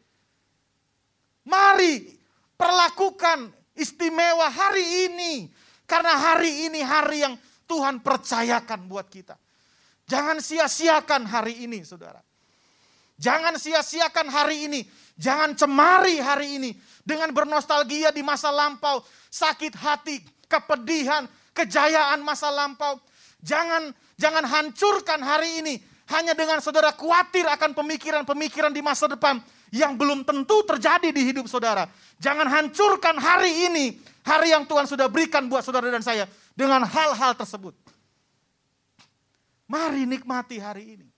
Mari 1.46 2.18
perlakukan 2.56 3.52
istimewa 3.76 4.48
hari 4.50 5.06
ini. 5.06 5.52
Karena 5.86 6.18
hari 6.18 6.66
ini 6.66 6.82
hari 6.82 7.22
yang 7.22 7.38
Tuhan 7.70 8.02
percayakan 8.02 8.90
buat 8.90 9.06
kita. 9.06 9.38
Jangan 10.10 10.42
sia-siakan 10.42 11.22
hari 11.22 11.62
ini 11.62 11.86
saudara. 11.86 12.18
Jangan 13.20 13.54
sia-siakan 13.54 14.26
hari 14.26 14.66
ini. 14.66 14.80
Jangan 15.14 15.54
cemari 15.54 16.18
hari 16.18 16.58
ini. 16.58 16.70
Dengan 17.06 17.30
bernostalgia 17.30 18.10
di 18.10 18.26
masa 18.26 18.50
lampau. 18.50 19.06
Sakit 19.30 19.78
hati, 19.78 20.18
kepedihan, 20.46 21.26
kejayaan 21.52 22.22
masa 22.22 22.50
lampau. 22.50 22.98
Jangan 23.42 23.94
Jangan 24.16 24.44
hancurkan 24.48 25.20
hari 25.20 25.60
ini 25.60 25.74
hanya 26.08 26.32
dengan 26.32 26.64
saudara 26.64 26.92
khawatir 26.96 27.44
akan 27.44 27.76
pemikiran-pemikiran 27.76 28.72
di 28.72 28.82
masa 28.82 29.06
depan. 29.06 29.40
yang 29.74 29.98
belum 29.98 30.22
tentu 30.22 30.62
terjadi 30.62 31.10
di 31.10 31.26
hidup 31.26 31.50
saudara. 31.50 31.90
Jangan 32.22 32.46
hancurkan 32.46 33.18
hari 33.18 33.66
ini, 33.66 33.98
hari 34.22 34.54
yang 34.54 34.62
Tuhan 34.62 34.86
sudah 34.86 35.10
berikan 35.10 35.50
buat 35.50 35.66
saudara 35.66 35.90
dan 35.90 36.00
saya 36.06 36.30
dengan 36.54 36.86
hal-hal 36.86 37.34
tersebut. 37.34 37.74
Mari 39.66 40.06
nikmati 40.06 40.62
hari 40.62 40.96
ini. 40.96 41.08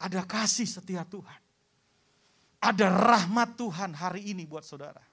Ada 0.00 0.24
kasih 0.24 0.64
setia 0.64 1.04
Tuhan. 1.04 1.40
Ada 2.64 2.88
rahmat 2.88 3.60
Tuhan 3.60 3.92
hari 3.92 4.32
ini 4.32 4.48
buat 4.48 4.64
saudara. 4.64 5.04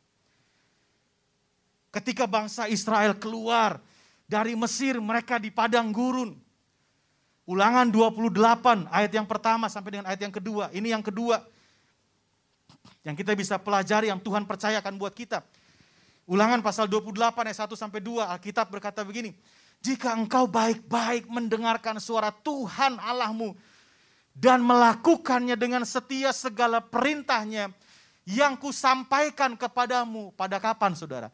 Ketika 1.91 2.23
bangsa 2.23 2.71
Israel 2.71 3.12
keluar 3.19 3.84
dari 4.23 4.56
Mesir, 4.56 4.95
mereka 5.04 5.36
di 5.36 5.51
padang 5.51 5.91
gurun. 5.91 6.39
Ulangan 7.43 7.91
28 7.91 8.88
ayat 8.88 9.12
yang 9.12 9.27
pertama 9.27 9.67
sampai 9.67 9.99
dengan 9.99 10.08
ayat 10.08 10.23
yang 10.23 10.32
kedua. 10.32 10.71
Ini 10.71 10.95
yang 10.95 11.04
kedua. 11.04 11.43
Yang 13.04 13.15
kita 13.25 13.32
bisa 13.36 13.56
pelajari 13.60 14.08
yang 14.08 14.23
Tuhan 14.23 14.47
percayakan 14.47 14.95
buat 14.95 15.12
kita. 15.12 15.43
Ulangan 16.32 16.63
pasal 16.63 16.88
28 16.88 17.51
ayat 17.51 17.60
1 17.67 17.75
sampai 17.75 17.99
2 17.99 18.23
Alkitab 18.23 18.71
berkata 18.71 19.04
begini. 19.04 19.36
Jika 19.84 20.15
engkau 20.15 20.47
baik-baik 20.47 21.27
mendengarkan 21.27 21.99
suara 21.99 22.32
Tuhan 22.32 23.01
Allahmu 23.01 23.58
dan 24.32 24.63
melakukannya 24.63 25.60
dengan 25.60 25.84
setia 25.84 26.32
segala 26.32 26.80
perintahnya 26.80 27.73
yang 28.23 28.56
kusampaikan 28.56 29.60
kepadamu 29.60 30.32
pada 30.38 30.62
kapan 30.62 30.95
saudara? 30.95 31.34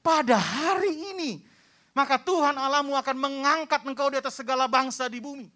Pada 0.00 0.40
hari 0.40 0.96
ini 1.16 1.50
maka 1.90 2.16
Tuhan 2.22 2.54
Allahmu 2.54 2.94
akan 2.94 3.16
mengangkat 3.18 3.82
engkau 3.82 4.08
di 4.08 4.16
atas 4.22 4.38
segala 4.38 4.70
bangsa 4.70 5.10
di 5.10 5.18
bumi. 5.18 5.50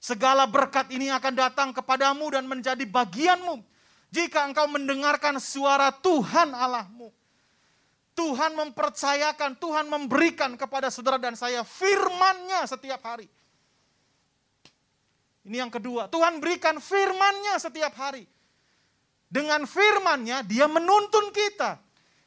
Segala 0.00 0.48
berkat 0.48 0.88
ini 0.92 1.12
akan 1.12 1.34
datang 1.36 1.68
kepadamu 1.70 2.32
dan 2.32 2.44
menjadi 2.48 2.82
bagianmu. 2.84 3.60
Jika 4.10 4.48
engkau 4.48 4.66
mendengarkan 4.70 5.36
suara 5.36 5.92
Tuhan 5.92 6.56
Allahmu. 6.56 7.12
Tuhan 8.16 8.56
mempercayakan, 8.56 9.60
Tuhan 9.60 9.92
memberikan 9.92 10.56
kepada 10.56 10.88
saudara 10.88 11.20
dan 11.20 11.36
saya 11.36 11.60
firmannya 11.60 12.64
setiap 12.64 13.04
hari. 13.04 13.28
Ini 15.44 15.62
yang 15.62 15.70
kedua, 15.70 16.08
Tuhan 16.08 16.40
berikan 16.40 16.80
firmannya 16.80 17.60
setiap 17.60 17.92
hari. 17.94 18.24
Dengan 19.28 19.68
firmannya 19.68 20.42
dia 20.48 20.64
menuntun 20.64 21.28
kita. 21.30 21.85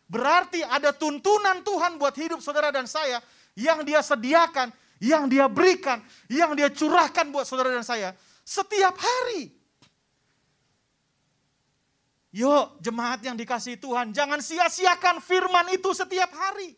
Berarti 0.10 0.65
ada 0.65 0.89
tuntunan 0.89 1.62
Tuhan 1.62 2.02
buat 2.02 2.17
hidup 2.17 2.41
saudara 2.41 2.74
dan 2.74 2.89
saya 2.89 3.22
yang 3.54 3.86
dia 3.86 4.02
sediakan, 4.02 4.74
yang 4.98 5.30
dia 5.30 5.45
berikan, 5.45 6.02
yang 6.26 6.58
dia 6.58 6.74
curahkan 6.74 7.30
buat 7.30 7.45
saudara 7.45 7.69
dan 7.69 7.86
saya 7.86 8.17
setiap 8.41 8.98
hari. 8.98 9.54
Yuk 12.34 12.82
jemaat 12.82 13.22
yang 13.22 13.38
dikasih 13.38 13.78
Tuhan, 13.78 14.10
jangan 14.10 14.41
sia-siakan 14.41 15.22
firman 15.22 15.69
itu 15.74 15.93
setiap 15.93 16.34
hari. 16.34 16.74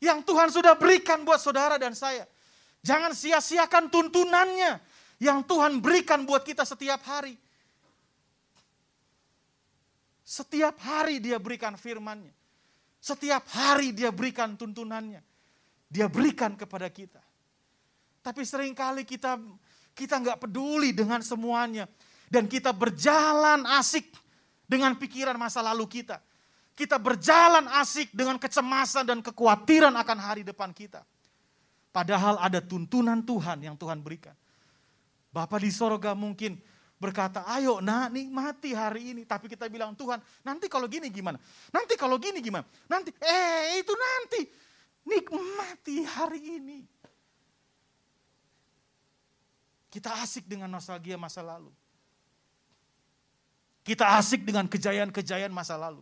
Yang 0.00 0.24
Tuhan 0.24 0.48
sudah 0.52 0.76
berikan 0.76 1.24
buat 1.28 1.40
saudara 1.40 1.76
dan 1.76 1.92
saya. 1.92 2.24
Jangan 2.84 3.16
sia-siakan 3.16 3.88
tuntunannya 3.88 4.80
yang 5.20 5.40
Tuhan 5.44 5.80
berikan 5.80 6.28
buat 6.28 6.44
kita 6.44 6.64
setiap 6.68 7.00
hari. 7.04 7.36
Setiap 10.24 10.80
hari 10.80 11.20
dia 11.20 11.36
berikan 11.36 11.76
firmannya. 11.76 12.32
Setiap 12.98 13.44
hari 13.52 13.92
dia 13.92 14.08
berikan 14.08 14.56
tuntunannya 14.56 15.20
dia 15.94 16.10
berikan 16.10 16.58
kepada 16.58 16.90
kita. 16.90 17.22
Tapi 18.18 18.42
sering 18.42 18.74
kali 18.74 19.06
kita 19.06 19.38
kita 19.94 20.18
nggak 20.18 20.42
peduli 20.42 20.90
dengan 20.90 21.22
semuanya. 21.22 21.86
Dan 22.26 22.50
kita 22.50 22.74
berjalan 22.74 23.62
asik 23.78 24.10
dengan 24.66 24.98
pikiran 24.98 25.38
masa 25.38 25.62
lalu 25.62 25.86
kita. 25.86 26.18
Kita 26.74 26.98
berjalan 26.98 27.70
asik 27.78 28.10
dengan 28.10 28.34
kecemasan 28.42 29.06
dan 29.06 29.22
kekhawatiran 29.22 29.94
akan 29.94 30.18
hari 30.18 30.42
depan 30.42 30.74
kita. 30.74 31.06
Padahal 31.94 32.42
ada 32.42 32.58
tuntunan 32.58 33.22
Tuhan 33.22 33.62
yang 33.62 33.78
Tuhan 33.78 34.02
berikan. 34.02 34.34
Bapak 35.30 35.62
di 35.62 35.70
sorga 35.70 36.18
mungkin 36.18 36.58
berkata, 37.04 37.44
ayo 37.52 37.84
nak 37.84 38.08
nikmati 38.08 38.72
hari 38.72 39.12
ini. 39.12 39.22
Tapi 39.28 39.52
kita 39.52 39.68
bilang, 39.68 39.92
Tuhan 39.92 40.16
nanti 40.40 40.72
kalau 40.72 40.88
gini 40.88 41.12
gimana? 41.12 41.36
Nanti 41.68 42.00
kalau 42.00 42.16
gini 42.16 42.40
gimana? 42.40 42.64
Nanti, 42.88 43.12
eh 43.20 43.84
itu 43.84 43.92
nanti. 43.92 44.40
Nikmati 45.04 45.96
hari 46.08 46.40
ini. 46.40 46.80
Kita 49.92 50.16
asik 50.24 50.48
dengan 50.48 50.72
nostalgia 50.72 51.20
masa 51.20 51.44
lalu. 51.44 51.70
Kita 53.84 54.16
asik 54.16 54.42
dengan 54.42 54.64
kejayaan-kejayaan 54.64 55.52
masa 55.52 55.76
lalu. 55.76 56.00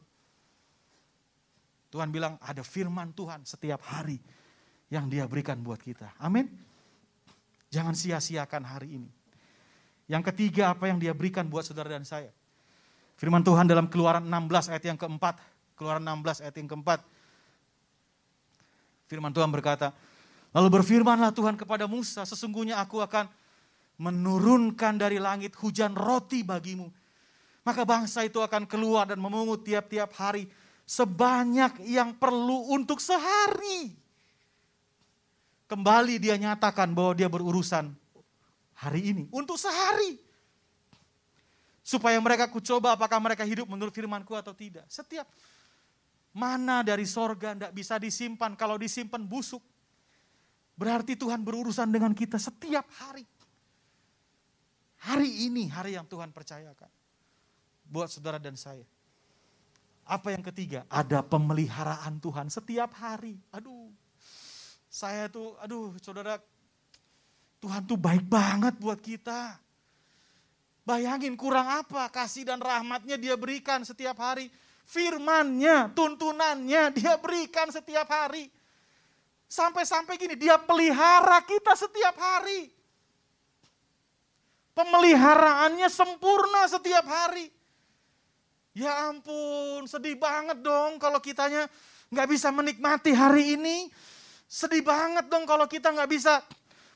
Tuhan 1.93 2.09
bilang 2.09 2.41
ada 2.41 2.65
firman 2.65 3.12
Tuhan 3.12 3.45
setiap 3.45 3.85
hari 3.85 4.17
yang 4.88 5.11
dia 5.12 5.29
berikan 5.29 5.61
buat 5.61 5.83
kita. 5.83 6.15
Amin. 6.17 6.49
Jangan 7.69 7.93
sia-siakan 7.93 8.65
hari 8.65 8.97
ini. 8.97 9.11
Yang 10.11 10.33
ketiga 10.33 10.75
apa 10.75 10.91
yang 10.91 10.99
dia 10.99 11.15
berikan 11.15 11.47
buat 11.47 11.62
saudara 11.67 11.93
dan 11.95 12.03
saya. 12.03 12.31
Firman 13.17 13.47
Tuhan 13.47 13.71
dalam 13.71 13.87
keluaran 13.87 14.27
16 14.27 14.73
ayat 14.75 14.85
yang 14.88 14.99
keempat. 14.99 15.38
Keluaran 15.79 16.03
16 16.03 16.43
ayat 16.43 16.55
yang 16.59 16.69
keempat. 16.69 17.01
Firman 19.07 19.31
Tuhan 19.31 19.53
berkata, 19.53 19.93
lalu 20.57 20.81
berfirmanlah 20.81 21.37
Tuhan 21.37 21.55
kepada 21.55 21.85
Musa, 21.85 22.25
sesungguhnya 22.25 22.81
aku 22.81 23.05
akan 23.05 23.29
menurunkan 24.01 24.97
dari 24.97 25.21
langit 25.21 25.53
hujan 25.61 25.93
roti 25.93 26.41
bagimu. 26.43 26.88
Maka 27.62 27.87
bangsa 27.87 28.27
itu 28.27 28.43
akan 28.43 28.67
keluar 28.67 29.07
dan 29.07 29.23
memungut 29.23 29.62
tiap-tiap 29.62 30.11
hari 30.19 30.51
sebanyak 30.83 31.87
yang 31.87 32.17
perlu 32.19 32.75
untuk 32.75 32.99
sehari. 32.99 33.95
Kembali 35.71 36.19
dia 36.19 36.35
nyatakan 36.37 36.91
bahwa 36.91 37.15
dia 37.15 37.31
berurusan 37.31 37.95
hari 38.83 39.14
ini 39.14 39.25
untuk 39.31 39.55
sehari. 39.55 40.18
Supaya 41.83 42.14
mereka 42.23 42.47
kucoba 42.47 42.95
apakah 42.95 43.18
mereka 43.18 43.42
hidup 43.42 43.66
menurut 43.66 43.90
firmanku 43.90 44.35
atau 44.38 44.55
tidak. 44.55 44.87
Setiap 44.87 45.27
Mana 46.33 46.81
dari 46.81 47.05
sorga 47.05 47.53
tidak 47.53 47.73
bisa 47.77 48.01
disimpan, 48.01 48.57
kalau 48.57 48.81
disimpan 48.81 49.21
busuk. 49.21 49.61
Berarti 50.73 51.12
Tuhan 51.12 51.45
berurusan 51.45 51.92
dengan 51.92 52.16
kita 52.16 52.40
setiap 52.40 52.88
hari. 52.97 53.29
Hari 55.05 55.45
ini 55.45 55.68
hari 55.68 55.92
yang 56.01 56.09
Tuhan 56.09 56.33
percayakan. 56.33 56.88
Buat 57.85 58.09
saudara 58.09 58.40
dan 58.40 58.57
saya. 58.57 58.88
Apa 60.09 60.33
yang 60.33 60.40
ketiga? 60.40 60.88
Ada 60.88 61.21
pemeliharaan 61.21 62.16
Tuhan 62.16 62.49
setiap 62.49 62.97
hari. 62.97 63.37
Aduh, 63.53 63.92
saya 64.88 65.29
tuh, 65.29 65.53
aduh 65.61 65.92
saudara, 66.01 66.40
Tuhan 67.62 67.87
tuh 67.87 67.94
baik 67.94 68.27
banget 68.27 68.75
buat 68.83 68.98
kita. 68.98 69.55
Bayangin 70.83 71.38
kurang 71.38 71.70
apa 71.70 72.11
kasih 72.11 72.42
dan 72.42 72.59
rahmatnya 72.59 73.14
dia 73.14 73.38
berikan 73.38 73.87
setiap 73.87 74.18
hari 74.18 74.51
firmannya, 74.87 75.94
tuntunannya 75.94 76.92
dia 76.92 77.14
berikan 77.16 77.70
setiap 77.70 78.05
hari. 78.11 78.51
Sampai-sampai 79.48 80.16
gini, 80.16 80.35
dia 80.37 80.57
pelihara 80.57 81.44
kita 81.44 81.77
setiap 81.77 82.16
hari. 82.16 82.72
Pemeliharaannya 84.72 85.88
sempurna 85.92 86.64
setiap 86.64 87.05
hari. 87.05 87.53
Ya 88.72 89.12
ampun, 89.12 89.85
sedih 89.85 90.16
banget 90.16 90.64
dong 90.64 90.96
kalau 90.96 91.20
kitanya 91.20 91.68
nggak 92.09 92.29
bisa 92.33 92.48
menikmati 92.48 93.12
hari 93.12 93.61
ini. 93.61 93.92
Sedih 94.48 94.81
banget 94.81 95.29
dong 95.29 95.44
kalau 95.44 95.68
kita 95.68 95.92
nggak 95.92 96.09
bisa 96.09 96.40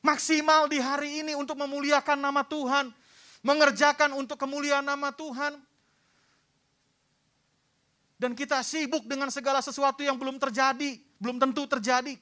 maksimal 0.07 0.71
di 0.71 0.79
hari 0.79 1.27
ini 1.27 1.35
untuk 1.35 1.59
memuliakan 1.59 2.23
nama 2.23 2.47
Tuhan. 2.47 2.95
Mengerjakan 3.43 4.15
untuk 4.15 4.39
kemuliaan 4.39 4.87
nama 4.87 5.11
Tuhan. 5.11 5.59
Dan 8.17 8.33
kita 8.33 8.63
sibuk 8.63 9.05
dengan 9.05 9.29
segala 9.29 9.59
sesuatu 9.59 10.01
yang 10.01 10.17
belum 10.17 10.39
terjadi, 10.39 10.97
belum 11.19 11.37
tentu 11.43 11.67
terjadi. 11.67 12.15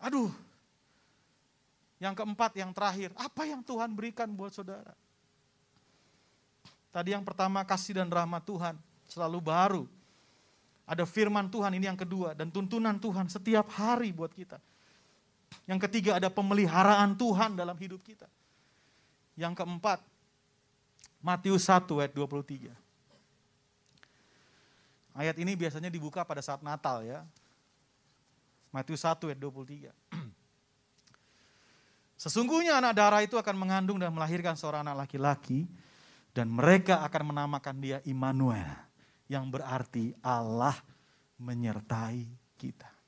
Aduh. 0.00 0.32
Yang 2.00 2.24
keempat, 2.24 2.56
yang 2.56 2.72
terakhir, 2.72 3.12
apa 3.12 3.44
yang 3.44 3.60
Tuhan 3.60 3.92
berikan 3.92 4.32
buat 4.32 4.56
saudara? 4.56 4.96
Tadi 6.90 7.12
yang 7.12 7.22
pertama 7.22 7.62
kasih 7.62 8.00
dan 8.00 8.08
rahmat 8.08 8.42
Tuhan 8.42 8.74
selalu 9.06 9.38
baru. 9.38 9.84
Ada 10.90 11.06
firman 11.06 11.46
Tuhan 11.46 11.70
ini 11.78 11.86
yang 11.86 11.94
kedua 11.94 12.34
dan 12.34 12.50
tuntunan 12.50 12.98
Tuhan 12.98 13.30
setiap 13.30 13.70
hari 13.70 14.10
buat 14.10 14.34
kita. 14.34 14.58
Yang 15.70 15.86
ketiga 15.86 16.18
ada 16.18 16.26
pemeliharaan 16.26 17.14
Tuhan 17.14 17.54
dalam 17.54 17.78
hidup 17.78 18.02
kita. 18.02 18.26
Yang 19.38 19.62
keempat, 19.62 20.02
Matius 21.22 21.68
1 21.68 21.86
ayat 22.00 22.12
23. 22.12 22.74
Ayat 25.14 25.36
ini 25.38 25.52
biasanya 25.54 25.92
dibuka 25.92 26.24
pada 26.24 26.40
saat 26.40 26.64
Natal 26.64 27.04
ya. 27.04 27.22
Matius 28.74 29.02
1 29.02 29.30
ayat 29.30 29.38
23. 29.38 29.90
Sesungguhnya 32.20 32.76
anak 32.76 32.92
darah 33.00 33.24
itu 33.24 33.40
akan 33.40 33.56
mengandung 33.56 33.96
dan 33.96 34.12
melahirkan 34.12 34.52
seorang 34.52 34.84
anak 34.84 35.08
laki-laki 35.08 35.64
dan 36.36 36.52
mereka 36.52 37.00
akan 37.00 37.32
menamakan 37.32 37.76
dia 37.80 37.98
Immanuel 38.04 38.68
yang 39.24 39.48
berarti 39.48 40.12
Allah 40.20 40.76
menyertai 41.40 42.28
kita. 42.60 42.99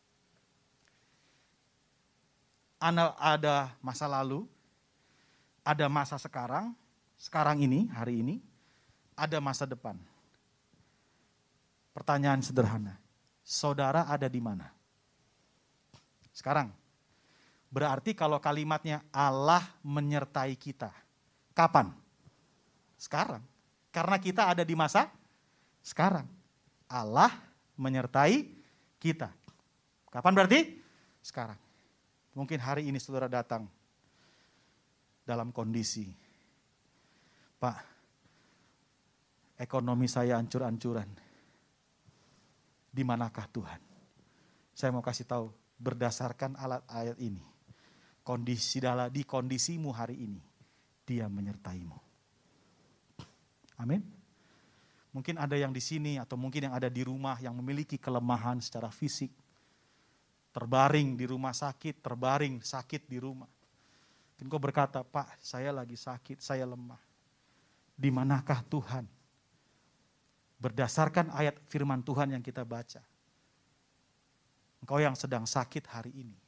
Ada 2.82 3.70
masa 3.78 4.10
lalu, 4.10 4.42
ada 5.62 5.86
masa 5.86 6.18
sekarang, 6.18 6.74
sekarang 7.14 7.62
ini, 7.62 7.86
hari 7.94 8.18
ini, 8.18 8.42
ada 9.14 9.38
masa 9.38 9.62
depan. 9.62 9.94
Pertanyaan 11.94 12.42
sederhana, 12.42 12.98
saudara 13.46 14.10
ada 14.10 14.26
di 14.26 14.42
mana? 14.42 14.74
Sekarang, 16.34 16.74
Berarti 17.72 18.12
kalau 18.12 18.36
kalimatnya 18.36 19.00
Allah 19.08 19.64
menyertai 19.80 20.52
kita. 20.60 20.92
Kapan? 21.56 21.88
Sekarang. 23.00 23.40
Karena 23.88 24.20
kita 24.20 24.52
ada 24.52 24.60
di 24.60 24.76
masa 24.76 25.08
sekarang. 25.80 26.28
Allah 26.84 27.32
menyertai 27.80 28.44
kita. 29.00 29.32
Kapan 30.12 30.32
berarti? 30.36 30.60
Sekarang. 31.24 31.56
Mungkin 32.32 32.58
hari 32.60 32.88
ini 32.88 32.96
saudara 32.96 33.28
datang 33.28 33.68
dalam 35.28 35.52
kondisi, 35.52 36.08
Pak, 37.60 37.76
ekonomi 39.60 40.08
saya 40.08 40.40
ancur-ancuran. 40.40 41.08
Di 42.92 43.02
manakah 43.04 43.48
Tuhan? 43.48 43.80
Saya 44.76 44.92
mau 44.92 45.04
kasih 45.04 45.24
tahu 45.24 45.48
berdasarkan 45.80 46.56
alat 46.60 46.84
ayat 46.88 47.16
ini 47.20 47.52
kondisi 48.22 48.78
dalam 48.78 49.10
di 49.10 49.26
kondisimu 49.26 49.90
hari 49.90 50.16
ini, 50.24 50.42
dia 51.02 51.26
menyertaimu. 51.26 51.98
Amin. 53.82 54.02
Mungkin 55.12 55.36
ada 55.36 55.58
yang 55.58 55.74
di 55.74 55.82
sini 55.82 56.16
atau 56.16 56.40
mungkin 56.40 56.70
yang 56.70 56.74
ada 56.74 56.88
di 56.88 57.04
rumah 57.04 57.36
yang 57.42 57.52
memiliki 57.52 58.00
kelemahan 58.00 58.62
secara 58.62 58.88
fisik. 58.88 59.28
Terbaring 60.52 61.16
di 61.16 61.24
rumah 61.24 61.56
sakit, 61.56 62.04
terbaring 62.04 62.60
sakit 62.60 63.08
di 63.08 63.16
rumah. 63.16 63.48
Mungkin 64.36 64.46
kau 64.52 64.60
berkata, 64.60 65.00
Pak 65.00 65.40
saya 65.40 65.72
lagi 65.72 65.96
sakit, 65.96 66.44
saya 66.44 66.68
lemah. 66.68 67.00
Di 67.96 68.12
manakah 68.12 68.60
Tuhan? 68.68 69.08
Berdasarkan 70.60 71.32
ayat 71.32 71.56
firman 71.66 72.04
Tuhan 72.04 72.36
yang 72.36 72.44
kita 72.44 72.62
baca. 72.62 73.00
Engkau 74.84 74.98
yang 75.00 75.16
sedang 75.16 75.46
sakit 75.48 75.88
hari 75.88 76.12
ini 76.14 76.42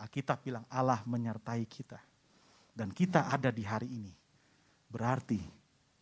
Alkitab 0.00 0.42
bilang 0.42 0.66
Allah 0.66 1.02
menyertai 1.06 1.62
kita. 1.70 2.00
Dan 2.74 2.90
kita 2.90 3.30
ada 3.30 3.54
di 3.54 3.62
hari 3.62 3.86
ini. 3.86 4.14
Berarti 4.90 5.38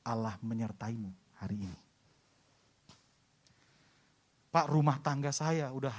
Allah 0.08 0.40
menyertaimu 0.40 1.36
hari 1.36 1.68
ini. 1.68 1.80
Pak 4.52 4.68
rumah 4.68 5.00
tangga 5.00 5.32
saya 5.32 5.68
udah 5.72 5.92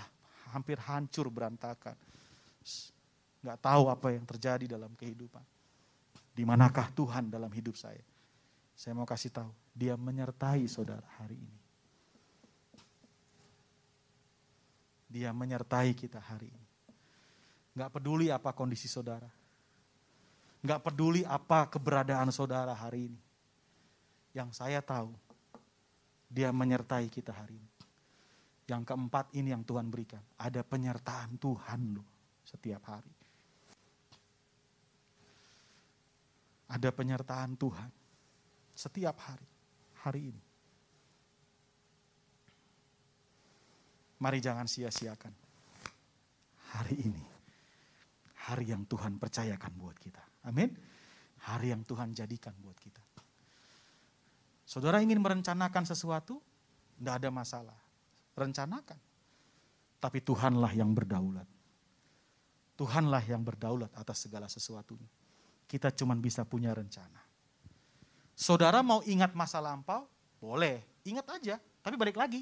hampir 0.54 0.78
hancur 0.78 1.34
berantakan. 1.34 1.98
Gak 3.44 3.60
tahu 3.60 3.90
apa 3.90 4.14
yang 4.14 4.24
terjadi 4.24 4.78
dalam 4.78 4.94
kehidupan. 4.94 5.42
Di 6.34 6.46
manakah 6.46 6.94
Tuhan 6.94 7.34
dalam 7.34 7.50
hidup 7.50 7.74
saya? 7.74 8.02
Saya 8.74 8.98
mau 8.98 9.06
kasih 9.06 9.30
tahu, 9.30 9.52
dia 9.74 9.94
menyertai 9.94 10.66
saudara 10.66 11.06
hari 11.22 11.38
ini. 11.38 11.60
Dia 15.14 15.30
menyertai 15.30 15.94
kita 15.94 16.18
hari 16.18 16.50
ini. 16.50 16.68
Nggak 17.78 17.90
peduli 17.94 18.34
apa 18.34 18.50
kondisi 18.50 18.90
saudara. 18.90 19.30
Nggak 20.66 20.90
peduli 20.90 21.22
apa 21.22 21.70
keberadaan 21.70 22.34
saudara 22.34 22.74
hari 22.74 23.14
ini. 23.14 23.22
Yang 24.34 24.58
saya 24.58 24.82
tahu, 24.82 25.14
dia 26.26 26.50
menyertai 26.50 27.06
kita 27.14 27.30
hari 27.30 27.62
ini. 27.62 27.73
Yang 28.68 28.84
keempat 28.88 29.32
ini 29.36 29.52
yang 29.52 29.68
Tuhan 29.68 29.92
berikan. 29.92 30.24
Ada 30.40 30.64
penyertaan 30.64 31.36
Tuhan 31.38 31.82
loh 32.00 32.08
setiap 32.48 32.84
hari. 32.88 33.14
Ada 36.72 36.90
penyertaan 36.90 37.60
Tuhan 37.60 37.90
setiap 38.74 39.16
hari. 39.20 39.48
Hari 40.04 40.22
ini. 40.32 40.44
Mari 44.20 44.40
jangan 44.40 44.68
sia-siakan 44.68 45.32
hari 46.74 46.98
ini 47.06 47.24
hari 48.50 48.74
yang 48.74 48.84
Tuhan 48.90 49.22
percayakan 49.22 49.72
buat 49.78 49.96
kita. 50.02 50.24
Amin. 50.50 50.74
Hari 51.44 51.72
yang 51.72 51.84
Tuhan 51.88 52.12
jadikan 52.12 52.52
buat 52.60 52.76
kita. 52.76 53.00
Saudara 54.68 55.00
ingin 55.04 55.20
merencanakan 55.20 55.84
sesuatu? 55.88 56.40
Tidak 56.98 57.14
ada 57.20 57.30
masalah. 57.32 57.76
Rencanakan. 58.34 59.00
Tapi 60.02 60.20
Tuhanlah 60.20 60.74
yang 60.76 60.92
berdaulat. 60.92 61.48
Tuhanlah 62.74 63.24
yang 63.24 63.46
berdaulat 63.46 63.94
atas 63.94 64.26
segala 64.26 64.50
sesuatunya. 64.50 65.08
Kita 65.70 65.94
cuma 65.94 66.18
bisa 66.18 66.44
punya 66.44 66.74
rencana. 66.74 67.22
Saudara 68.34 68.82
mau 68.82 69.06
ingat 69.06 69.38
masa 69.38 69.62
lampau? 69.62 70.10
Boleh, 70.42 70.82
ingat 71.06 71.30
aja. 71.38 71.56
Tapi 71.86 71.96
balik 71.96 72.18
lagi, 72.18 72.42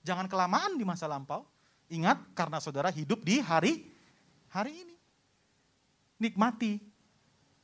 jangan 0.00 0.26
kelamaan 0.26 0.74
di 0.74 0.84
masa 0.84 1.06
lampau. 1.06 1.44
Ingat 1.92 2.32
karena 2.32 2.56
saudara 2.58 2.88
hidup 2.88 3.20
di 3.20 3.36
hari 3.38 3.84
hari 4.48 4.72
ini 4.72 4.96
nikmati 6.16 6.80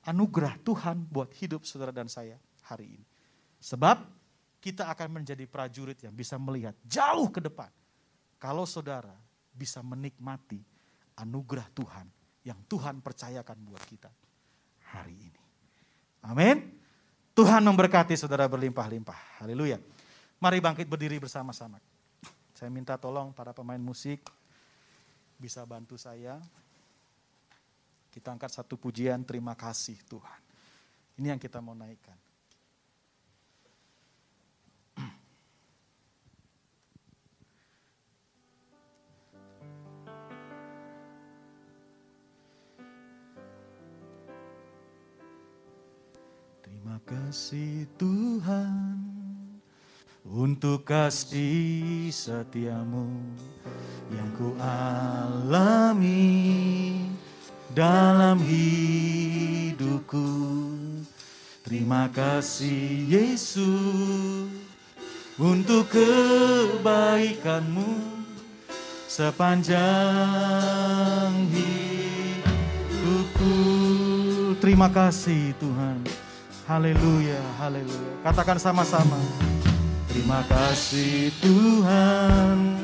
anugerah 0.04 0.61
Tuhan 0.61 1.08
buat 1.08 1.32
hidup 1.38 1.64
saudara 1.64 1.94
dan 1.94 2.12
saya 2.12 2.37
hari 2.66 3.00
ini. 3.00 3.06
Sebab 3.62 4.17
kita 4.59 4.90
akan 4.90 5.23
menjadi 5.23 5.47
prajurit 5.47 5.99
yang 6.03 6.14
bisa 6.14 6.35
melihat 6.37 6.75
jauh 6.83 7.31
ke 7.31 7.38
depan. 7.38 7.71
Kalau 8.38 8.66
saudara 8.66 9.14
bisa 9.55 9.83
menikmati 9.83 10.62
anugerah 11.18 11.66
Tuhan 11.75 12.07
yang 12.47 12.59
Tuhan 12.71 13.03
percayakan 13.03 13.59
buat 13.66 13.83
kita 13.87 14.11
hari 14.94 15.14
ini. 15.18 15.42
Amin. 16.27 16.79
Tuhan 17.35 17.62
memberkati 17.62 18.18
saudara 18.18 18.51
berlimpah-limpah. 18.51 19.42
Haleluya. 19.42 19.79
Mari 20.38 20.59
bangkit 20.59 20.87
berdiri 20.87 21.18
bersama-sama. 21.23 21.79
Saya 22.55 22.71
minta 22.71 22.99
tolong 22.99 23.31
para 23.31 23.55
pemain 23.55 23.79
musik 23.79 24.27
bisa 25.38 25.62
bantu 25.62 25.94
saya. 25.94 26.42
Kita 28.11 28.35
angkat 28.35 28.51
satu 28.51 28.75
pujian 28.75 29.23
terima 29.23 29.55
kasih 29.55 29.94
Tuhan. 30.11 30.40
Ini 31.23 31.35
yang 31.35 31.40
kita 31.42 31.62
mau 31.62 31.75
naikkan. 31.79 32.28
Kasih 47.02 47.90
Tuhan 47.94 48.98
untuk 50.26 50.82
kasih 50.84 52.11
setiamu 52.11 53.06
yang 54.11 54.30
ku 54.34 54.58
alami 54.58 56.26
dalam 57.70 58.42
hidupku. 58.42 60.26
Terima 61.62 62.11
kasih 62.11 63.06
Yesus 63.06 64.50
untuk 65.38 65.87
kebaikanmu 65.92 68.00
sepanjang 69.06 69.78
hidupku. 71.52 73.54
Terima 74.58 74.90
kasih 74.90 75.54
Tuhan. 75.62 76.02
Haleluya, 76.69 77.41
haleluya. 77.57 78.21
Katakan 78.21 78.61
sama-sama. 78.61 79.16
Terima 80.12 80.45
kasih 80.45 81.33
Tuhan 81.41 82.77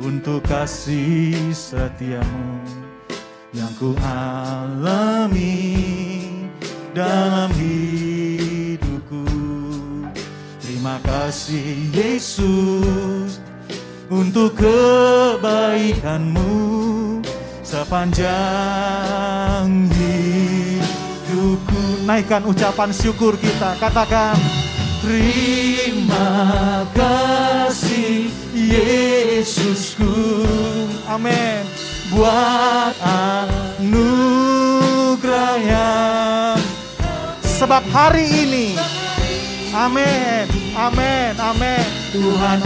untuk 0.00 0.40
kasih 0.48 1.52
setiamu 1.52 2.64
yang 3.52 3.68
ku 3.76 3.92
alami 4.00 5.68
dalam 6.96 7.52
hidupku. 7.52 9.28
Terima 10.64 10.96
kasih 11.04 11.76
Yesus 11.92 13.36
untuk 14.08 14.56
kebaikanmu 14.56 16.56
sepanjang 17.60 18.64
naikkan 22.04 22.44
ucapan 22.44 22.92
syukur 22.92 23.40
kita. 23.40 23.80
Katakan, 23.80 24.36
terima 25.00 26.84
kasih 26.92 28.28
Yesusku. 28.52 30.44
Amin. 31.08 31.64
Buat 32.12 32.94
anugerah 33.82 35.56
yang 35.58 36.60
sebab 37.42 37.82
hari 37.90 38.28
ini. 38.28 38.76
Amin, 39.74 40.46
amin, 40.78 41.34
amin. 41.34 41.82
Tuhan 42.14 42.62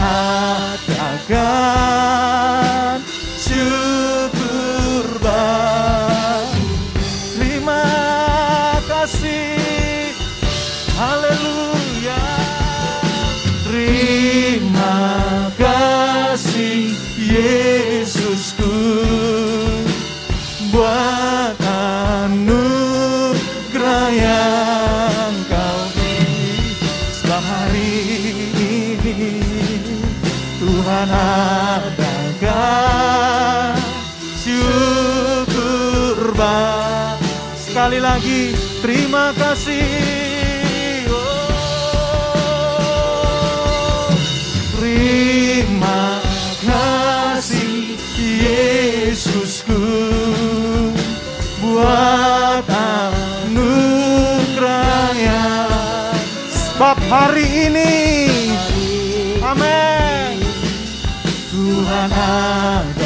adakan 1.17 3.01
syukur 3.41 5.09
bagi 5.25 6.69
terima 7.33 8.18
kasih, 9.09 10.13
haleluya. 11.01 12.21
Terima 13.65 15.49
kasih 15.57 16.93
Yesusku 17.17 18.69
buat 20.69 21.57
anugerah 22.29 22.93
yang 24.13 25.33
kau 25.49 25.81
beri 25.97 26.77
Sebab 27.25 27.41
hari 27.49 28.05
ini. 28.61 29.41
Tuhan 30.61 31.09
adakan 31.97 32.53
syukur 34.37 35.57
bagi 36.37 37.25
Sekali 37.57 38.05
lagi 38.05 38.68
terima 38.83 39.33
kasih. 39.35 39.85
Oh, 41.11 41.39
Terima 44.79 46.23
kasih 46.63 47.99
Yesusku 48.19 49.83
buat 51.63 52.67
anugerah 52.67 53.89
sebab 56.51 56.99
hari 57.11 57.71
ini 57.71 57.95
amin. 59.43 60.39
Tuhan 61.51 62.11
adakan 62.13 62.98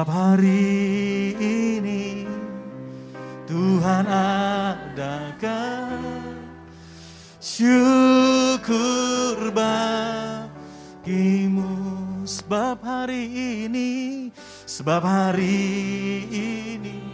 sebab 0.00 0.16
hari 0.16 1.36
ini 1.36 2.24
Tuhan 3.44 4.08
adakan 4.08 6.00
syukur 7.36 8.72
bagimu. 9.52 10.56
Sebab 12.24 12.80
hari 12.80 13.28
ini 13.68 14.32
sebab 14.64 15.04
hari 15.04 15.68
ini 16.32 17.04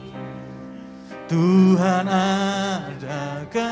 Tuhan 1.27 2.07
adakan 2.87 3.67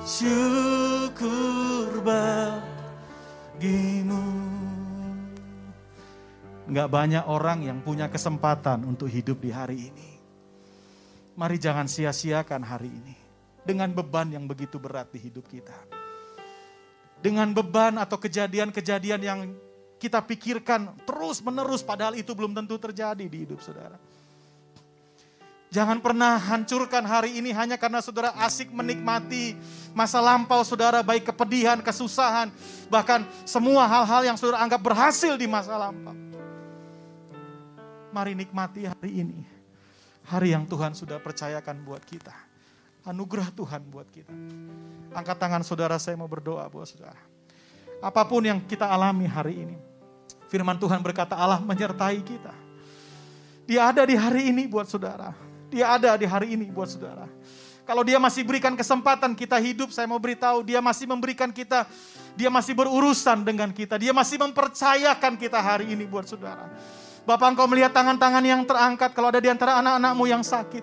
syukur 0.00 1.92
bagimu 2.00 3.52
Nggak 6.72 6.88
banyak 6.88 7.24
orang 7.28 7.68
yang 7.68 7.84
punya 7.84 8.08
kesempatan 8.08 8.88
untuk 8.88 9.04
hidup 9.12 9.44
di 9.44 9.52
hari 9.52 9.92
ini. 9.92 10.08
Mari 11.36 11.60
jangan 11.60 11.84
sia-siakan 11.84 12.64
hari 12.64 12.88
ini 12.88 13.12
dengan 13.60 13.92
beban 13.92 14.32
yang 14.32 14.48
begitu 14.48 14.80
berat 14.80 15.12
di 15.12 15.20
hidup 15.20 15.44
kita. 15.52 15.76
Dengan 17.20 17.52
beban 17.52 18.00
atau 18.00 18.16
kejadian-kejadian 18.16 19.20
yang 19.20 19.52
kita 20.00 20.24
pikirkan 20.24 20.96
terus-menerus 21.04 21.84
padahal 21.84 22.16
itu 22.16 22.32
belum 22.32 22.56
tentu 22.56 22.80
terjadi 22.80 23.28
di 23.28 23.44
hidup 23.44 23.60
saudara. 23.60 24.00
Jangan 25.72 26.00
pernah 26.00 26.40
hancurkan 26.40 27.04
hari 27.04 27.36
ini 27.36 27.52
hanya 27.52 27.76
karena 27.76 28.00
saudara 28.00 28.32
asik 28.40 28.72
menikmati 28.72 29.56
masa 29.92 30.24
lampau 30.24 30.64
saudara 30.64 31.04
baik 31.04 31.32
kepedihan, 31.32 31.80
kesusahan, 31.84 32.48
bahkan 32.88 33.28
semua 33.44 33.84
hal-hal 33.84 34.24
yang 34.24 34.36
saudara 34.40 34.64
anggap 34.64 34.80
berhasil 34.80 35.36
di 35.36 35.44
masa 35.44 35.76
lampau. 35.76 36.31
Mari 38.12 38.36
nikmati 38.36 38.84
hari 38.84 39.24
ini. 39.24 39.40
Hari 40.28 40.52
yang 40.52 40.68
Tuhan 40.68 40.92
sudah 40.92 41.16
percayakan 41.16 41.80
buat 41.80 42.04
kita. 42.04 42.36
Anugerah 43.08 43.48
Tuhan 43.50 43.82
buat 43.88 44.06
kita. 44.12 44.30
Angkat 45.16 45.36
tangan 45.40 45.64
saudara, 45.64 45.96
saya 45.96 46.14
mau 46.14 46.28
berdoa 46.28 46.68
buat 46.68 46.86
saudara. 46.86 47.18
Apa 48.04 48.22
pun 48.28 48.44
yang 48.44 48.60
kita 48.62 48.84
alami 48.84 49.24
hari 49.24 49.64
ini. 49.64 49.76
Firman 50.46 50.76
Tuhan 50.76 51.00
berkata 51.00 51.32
Allah 51.32 51.58
menyertai 51.64 52.20
kita. 52.20 52.52
Dia 53.64 53.88
ada 53.88 54.04
di 54.04 54.12
hari 54.12 54.52
ini 54.52 54.68
buat 54.68 54.86
saudara. 54.86 55.32
Dia 55.72 55.96
ada 55.96 56.12
di 56.14 56.28
hari 56.28 56.52
ini 56.52 56.68
buat 56.68 56.92
saudara. 56.92 57.24
Kalau 57.82 58.04
dia 58.06 58.20
masih 58.20 58.44
berikan 58.46 58.76
kesempatan 58.76 59.32
kita 59.34 59.58
hidup, 59.58 59.90
saya 59.90 60.06
mau 60.06 60.20
beritahu 60.20 60.62
dia 60.62 60.78
masih 60.78 61.08
memberikan 61.08 61.50
kita, 61.50 61.88
dia 62.38 62.46
masih 62.46 62.78
berurusan 62.78 63.42
dengan 63.42 63.74
kita, 63.74 63.98
dia 63.98 64.14
masih 64.14 64.38
mempercayakan 64.38 65.34
kita 65.34 65.58
hari 65.58 65.90
ini 65.90 66.06
buat 66.06 66.28
saudara. 66.28 66.70
Bapak 67.22 67.54
engkau 67.54 67.70
melihat 67.70 67.94
tangan-tangan 67.94 68.42
yang 68.42 68.66
terangkat 68.66 69.14
kalau 69.14 69.30
ada 69.30 69.38
di 69.38 69.46
antara 69.46 69.78
anak-anakmu 69.78 70.24
yang 70.26 70.42
sakit. 70.42 70.82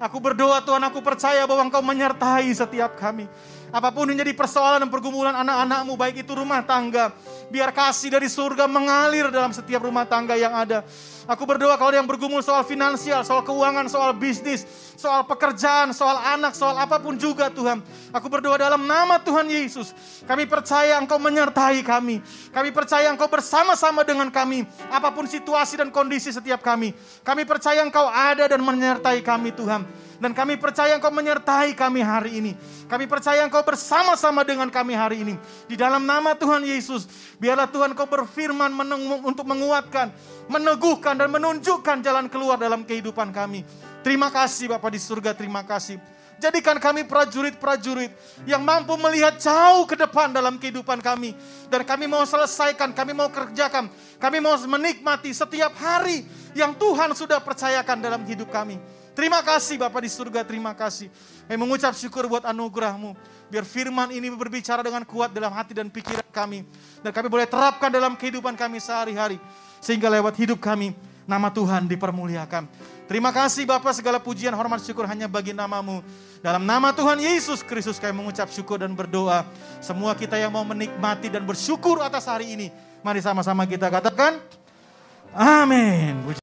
Aku 0.00 0.18
berdoa 0.18 0.58
Tuhan 0.64 0.82
aku 0.82 1.04
percaya 1.04 1.44
bahwa 1.44 1.68
engkau 1.68 1.84
menyertai 1.84 2.48
setiap 2.50 2.96
kami. 2.96 3.28
Apa 3.68 3.90
pun 3.90 4.08
yang 4.08 4.18
jadi 4.22 4.32
persoalan 4.32 4.86
dan 4.86 4.90
pergumulan 4.90 5.34
anak-anakmu 5.34 5.92
baik 5.94 6.24
itu 6.24 6.32
rumah 6.34 6.64
tangga. 6.64 7.12
Biar 7.52 7.70
kasih 7.70 8.10
dari 8.10 8.26
surga 8.26 8.64
mengalir 8.64 9.28
dalam 9.28 9.52
setiap 9.52 9.84
rumah 9.84 10.08
tangga 10.08 10.34
yang 10.34 10.56
ada. 10.56 10.82
Aku 11.24 11.48
berdoa 11.48 11.80
kalau 11.80 11.88
ada 11.88 11.98
yang 12.04 12.08
bergumul 12.08 12.44
soal 12.44 12.60
finansial, 12.68 13.24
soal 13.24 13.40
keuangan, 13.40 13.88
soal 13.88 14.12
bisnis, 14.12 14.68
soal 14.92 15.24
pekerjaan, 15.24 15.96
soal 15.96 16.20
anak, 16.20 16.52
soal 16.52 16.76
apa 16.76 17.00
pun 17.00 17.16
juga 17.16 17.48
Tuhan. 17.48 17.80
Aku 18.12 18.28
berdoa 18.28 18.60
dalam 18.60 18.84
nama 18.84 19.16
Tuhan 19.16 19.48
Yesus. 19.48 19.96
Kami 20.28 20.44
percaya 20.44 21.00
Engkau 21.00 21.16
menyertai 21.16 21.80
kami. 21.80 22.20
Kami 22.52 22.68
percaya 22.76 23.08
Engkau 23.08 23.28
bersama-sama 23.32 24.04
dengan 24.04 24.28
kami. 24.28 24.68
Apa 24.92 25.16
pun 25.16 25.24
situasi 25.24 25.80
dan 25.80 25.88
kondisi 25.88 26.28
setiap 26.28 26.60
kami. 26.60 26.92
Kami 27.24 27.48
percaya 27.48 27.80
Engkau 27.80 28.04
ada 28.04 28.44
dan 28.44 28.60
menyertai 28.60 29.24
kami 29.24 29.56
Tuhan. 29.56 29.88
Dan 30.24 30.32
kami 30.32 30.56
percaya 30.56 30.96
Engkau 30.96 31.12
menyertai 31.12 31.76
kami 31.76 32.00
hari 32.00 32.40
ini. 32.40 32.56
Kami 32.88 33.04
percaya 33.04 33.44
Engkau 33.44 33.60
bersama-sama 33.60 34.40
dengan 34.40 34.72
kami 34.72 34.96
hari 34.96 35.20
ini. 35.20 35.36
Di 35.68 35.76
dalam 35.76 36.00
nama 36.00 36.32
Tuhan 36.32 36.64
Yesus, 36.64 37.04
biarlah 37.36 37.68
Tuhan 37.68 37.92
Engkau 37.92 38.08
berfirman 38.08 38.72
untuk 39.20 39.44
menguatkan, 39.44 40.08
meneguhkan 40.48 41.20
dan 41.20 41.28
menunjukkan 41.28 42.00
jalan 42.00 42.32
keluar 42.32 42.56
dalam 42.56 42.88
kehidupan 42.88 43.36
kami. 43.36 43.68
Terima 44.00 44.32
kasih 44.32 44.72
Bapak 44.72 44.96
di 44.96 45.00
surga, 45.04 45.36
terima 45.36 45.60
kasih. 45.60 46.00
Jadikan 46.40 46.80
kami 46.80 47.04
prajurit-prajurit 47.04 48.08
yang 48.48 48.64
mampu 48.64 48.96
melihat 48.96 49.36
jauh 49.36 49.84
ke 49.84 49.92
depan 49.92 50.32
dalam 50.32 50.56
kehidupan 50.56 51.04
kami. 51.04 51.36
Dan 51.68 51.84
kami 51.84 52.08
mau 52.08 52.24
selesaikan, 52.24 52.96
kami 52.96 53.12
mau 53.12 53.28
kerjakan, 53.28 53.92
kami 54.16 54.40
mau 54.40 54.56
menikmati 54.56 55.36
setiap 55.36 55.76
hari 55.76 56.24
yang 56.56 56.72
Tuhan 56.80 57.12
sudah 57.12 57.44
percayakan 57.44 58.00
dalam 58.00 58.24
hidup 58.24 58.48
kami. 58.48 58.80
Terima 59.14 59.38
kasih 59.46 59.78
Bapak 59.78 60.02
di 60.02 60.10
surga, 60.10 60.42
terima 60.42 60.74
kasih. 60.74 61.06
Kami 61.46 61.54
mengucap 61.54 61.94
syukur 61.94 62.26
buat 62.26 62.42
anugerahmu. 62.42 63.14
Biar 63.46 63.62
firman 63.62 64.10
ini 64.10 64.26
berbicara 64.34 64.82
dengan 64.82 65.06
kuat 65.06 65.30
dalam 65.30 65.54
hati 65.54 65.70
dan 65.70 65.86
pikiran 65.86 66.26
kami. 66.34 66.66
Dan 66.98 67.14
kami 67.14 67.30
boleh 67.30 67.46
terapkan 67.46 67.94
dalam 67.94 68.18
kehidupan 68.18 68.58
kami 68.58 68.82
sehari-hari. 68.82 69.38
Sehingga 69.78 70.10
lewat 70.10 70.34
hidup 70.34 70.58
kami, 70.58 70.98
nama 71.30 71.46
Tuhan 71.46 71.86
dipermuliakan. 71.86 72.66
Terima 73.06 73.30
kasih 73.30 73.62
Bapak 73.70 73.94
segala 73.94 74.18
pujian, 74.18 74.50
hormat, 74.50 74.82
syukur 74.82 75.06
hanya 75.06 75.30
bagi 75.30 75.54
namamu. 75.54 76.02
Dalam 76.42 76.66
nama 76.66 76.90
Tuhan 76.90 77.22
Yesus 77.22 77.62
Kristus 77.62 78.02
kami 78.02 78.18
mengucap 78.18 78.50
syukur 78.50 78.82
dan 78.82 78.98
berdoa. 78.98 79.46
Semua 79.78 80.18
kita 80.18 80.34
yang 80.34 80.50
mau 80.50 80.66
menikmati 80.66 81.30
dan 81.30 81.46
bersyukur 81.46 82.02
atas 82.02 82.26
hari 82.26 82.58
ini. 82.58 82.66
Mari 83.06 83.22
sama-sama 83.22 83.62
kita 83.62 83.92
katakan, 83.94 84.42
Amin. 85.36 86.24